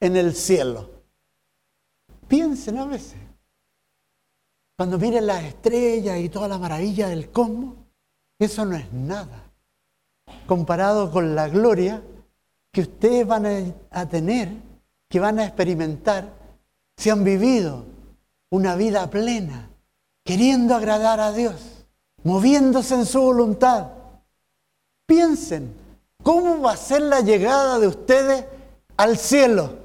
en 0.00 0.16
el 0.16 0.34
cielo. 0.34 0.90
Piensen 2.28 2.78
a 2.78 2.86
veces. 2.86 3.21
Cuando 4.76 4.98
miren 4.98 5.26
las 5.26 5.44
estrellas 5.44 6.18
y 6.18 6.28
toda 6.28 6.48
la 6.48 6.58
maravilla 6.58 7.08
del 7.08 7.30
cosmos, 7.30 7.74
eso 8.38 8.64
no 8.64 8.76
es 8.76 8.92
nada 8.92 9.52
comparado 10.46 11.10
con 11.10 11.34
la 11.34 11.48
gloria 11.48 12.02
que 12.72 12.82
ustedes 12.82 13.26
van 13.26 13.74
a 13.90 14.08
tener, 14.08 14.50
que 15.08 15.20
van 15.20 15.38
a 15.38 15.44
experimentar 15.44 16.32
si 16.96 17.10
han 17.10 17.24
vivido 17.24 17.84
una 18.50 18.76
vida 18.76 19.08
plena, 19.10 19.70
queriendo 20.24 20.74
agradar 20.74 21.20
a 21.20 21.32
Dios, 21.32 21.86
moviéndose 22.22 22.94
en 22.94 23.06
su 23.06 23.20
voluntad. 23.20 23.88
Piensen, 25.06 25.74
¿cómo 26.22 26.60
va 26.60 26.72
a 26.72 26.76
ser 26.76 27.02
la 27.02 27.20
llegada 27.20 27.78
de 27.78 27.88
ustedes 27.88 28.46
al 28.96 29.18
cielo? 29.18 29.81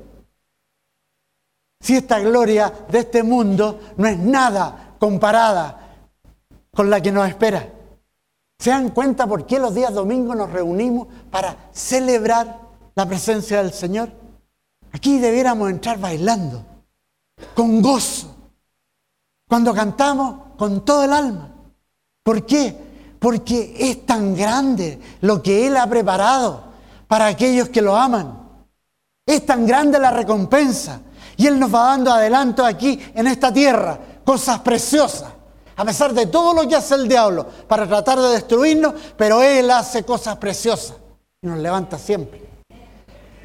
Si 1.79 1.95
esta 1.95 2.19
gloria 2.19 2.73
de 2.89 2.99
este 2.99 3.23
mundo 3.23 3.79
no 3.97 4.07
es 4.07 4.17
nada 4.17 4.95
comparada 4.99 5.87
con 6.73 6.89
la 6.89 7.01
que 7.01 7.11
nos 7.11 7.27
espera. 7.27 7.67
¿Se 8.59 8.71
dan 8.71 8.89
cuenta 8.89 9.27
por 9.27 9.45
qué 9.45 9.59
los 9.59 9.73
días 9.73 9.93
domingos 9.93 10.35
nos 10.35 10.51
reunimos 10.51 11.07
para 11.29 11.69
celebrar 11.71 12.59
la 12.95 13.05
presencia 13.05 13.61
del 13.61 13.71
Señor? 13.71 14.11
Aquí 14.91 15.19
debiéramos 15.19 15.69
entrar 15.69 15.99
bailando, 15.99 16.63
con 17.53 17.81
gozo, 17.81 18.35
cuando 19.47 19.73
cantamos 19.73 20.55
con 20.57 20.83
todo 20.83 21.03
el 21.03 21.13
alma. 21.13 21.51
¿Por 22.23 22.45
qué? 22.45 22.75
Porque 23.19 23.75
es 23.77 24.05
tan 24.05 24.35
grande 24.35 24.99
lo 25.21 25.41
que 25.41 25.67
Él 25.67 25.77
ha 25.77 25.87
preparado 25.87 26.63
para 27.07 27.27
aquellos 27.27 27.69
que 27.69 27.81
lo 27.81 27.95
aman. 27.95 28.37
Es 29.25 29.45
tan 29.45 29.65
grande 29.65 29.99
la 29.99 30.11
recompensa. 30.11 31.01
Y 31.37 31.45
Él 31.45 31.59
nos 31.59 31.73
va 31.73 31.83
dando 31.83 32.11
adelanto 32.11 32.65
aquí 32.65 32.99
en 33.13 33.27
esta 33.27 33.53
tierra, 33.53 33.97
cosas 34.25 34.59
preciosas. 34.59 35.31
A 35.75 35.85
pesar 35.85 36.11
de 36.11 36.25
todo 36.25 36.53
lo 36.53 36.67
que 36.67 36.75
hace 36.75 36.95
el 36.95 37.07
diablo 37.07 37.45
para 37.67 37.87
tratar 37.87 38.19
de 38.19 38.29
destruirnos, 38.29 38.95
pero 39.15 39.43
Él 39.43 39.69
hace 39.69 40.03
cosas 40.03 40.37
preciosas 40.37 40.97
y 41.39 41.47
nos 41.47 41.59
levanta 41.59 41.99
siempre. 41.99 42.41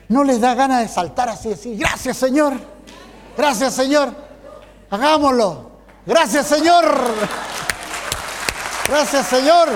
No 0.08 0.24
les 0.24 0.40
da 0.40 0.54
ganas 0.54 0.80
de 0.80 0.88
saltar 0.88 1.28
así 1.28 1.48
y 1.48 1.50
decir, 1.50 1.78
gracias 1.78 2.16
Señor, 2.16 2.54
gracias 3.36 3.74
Señor, 3.74 4.14
hagámoslo, 4.90 5.70
gracias 6.06 6.46
Señor, 6.46 6.84
gracias 8.88 9.26
Señor, 9.26 9.68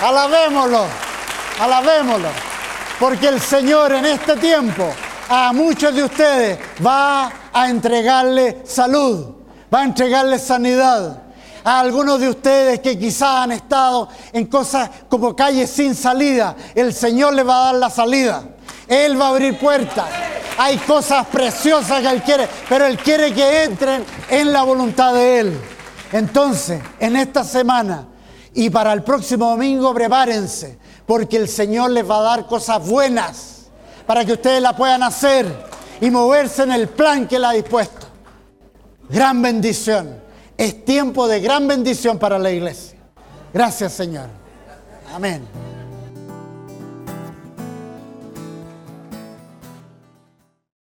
alabémoslo, 0.00 0.84
alabémoslo, 1.60 2.28
porque 3.00 3.28
el 3.28 3.40
Señor 3.40 3.92
en 3.92 4.06
este 4.06 4.36
tiempo 4.36 4.92
a 5.28 5.52
muchos 5.52 5.94
de 5.94 6.04
ustedes 6.04 6.58
va 6.84 7.32
a 7.52 7.68
entregarle 7.68 8.62
salud 8.64 9.42
va 9.72 9.80
a 9.80 9.84
entregarle 9.84 10.38
sanidad. 10.38 11.22
A 11.64 11.80
algunos 11.80 12.18
de 12.20 12.28
ustedes 12.28 12.80
que 12.80 12.98
quizás 12.98 13.44
han 13.44 13.52
estado 13.52 14.08
en 14.32 14.46
cosas 14.46 14.90
como 15.08 15.34
calles 15.34 15.70
sin 15.70 15.94
salida, 15.94 16.56
el 16.74 16.92
Señor 16.92 17.34
le 17.34 17.44
va 17.44 17.56
a 17.56 17.64
dar 17.66 17.74
la 17.76 17.90
salida. 17.90 18.42
Él 18.88 19.18
va 19.20 19.26
a 19.26 19.28
abrir 19.28 19.58
puertas. 19.58 20.06
Hay 20.58 20.76
cosas 20.78 21.26
preciosas 21.28 22.02
que 22.02 22.08
Él 22.08 22.22
quiere, 22.22 22.48
pero 22.68 22.84
Él 22.84 22.98
quiere 22.98 23.32
que 23.32 23.64
entren 23.64 24.04
en 24.28 24.52
la 24.52 24.64
voluntad 24.64 25.14
de 25.14 25.40
Él. 25.40 25.60
Entonces, 26.10 26.82
en 26.98 27.16
esta 27.16 27.44
semana 27.44 28.08
y 28.52 28.68
para 28.68 28.92
el 28.92 29.02
próximo 29.02 29.50
domingo, 29.50 29.94
prepárense, 29.94 30.78
porque 31.06 31.36
el 31.36 31.48
Señor 31.48 31.92
les 31.92 32.08
va 32.08 32.18
a 32.18 32.22
dar 32.22 32.46
cosas 32.46 32.86
buenas 32.86 33.61
para 34.06 34.24
que 34.24 34.32
ustedes 34.32 34.60
la 34.60 34.74
puedan 34.74 35.02
hacer 35.02 35.46
y 36.00 36.10
moverse 36.10 36.62
en 36.62 36.72
el 36.72 36.88
plan 36.88 37.26
que 37.26 37.36
Él 37.36 37.44
ha 37.44 37.52
dispuesto 37.52 38.02
gran 39.12 39.42
bendición. 39.42 40.20
Es 40.56 40.84
tiempo 40.84 41.28
de 41.28 41.40
gran 41.40 41.68
bendición 41.68 42.18
para 42.18 42.38
la 42.38 42.50
iglesia. 42.50 42.98
Gracias 43.52 43.92
Señor. 43.92 44.26
Amén. 45.14 45.46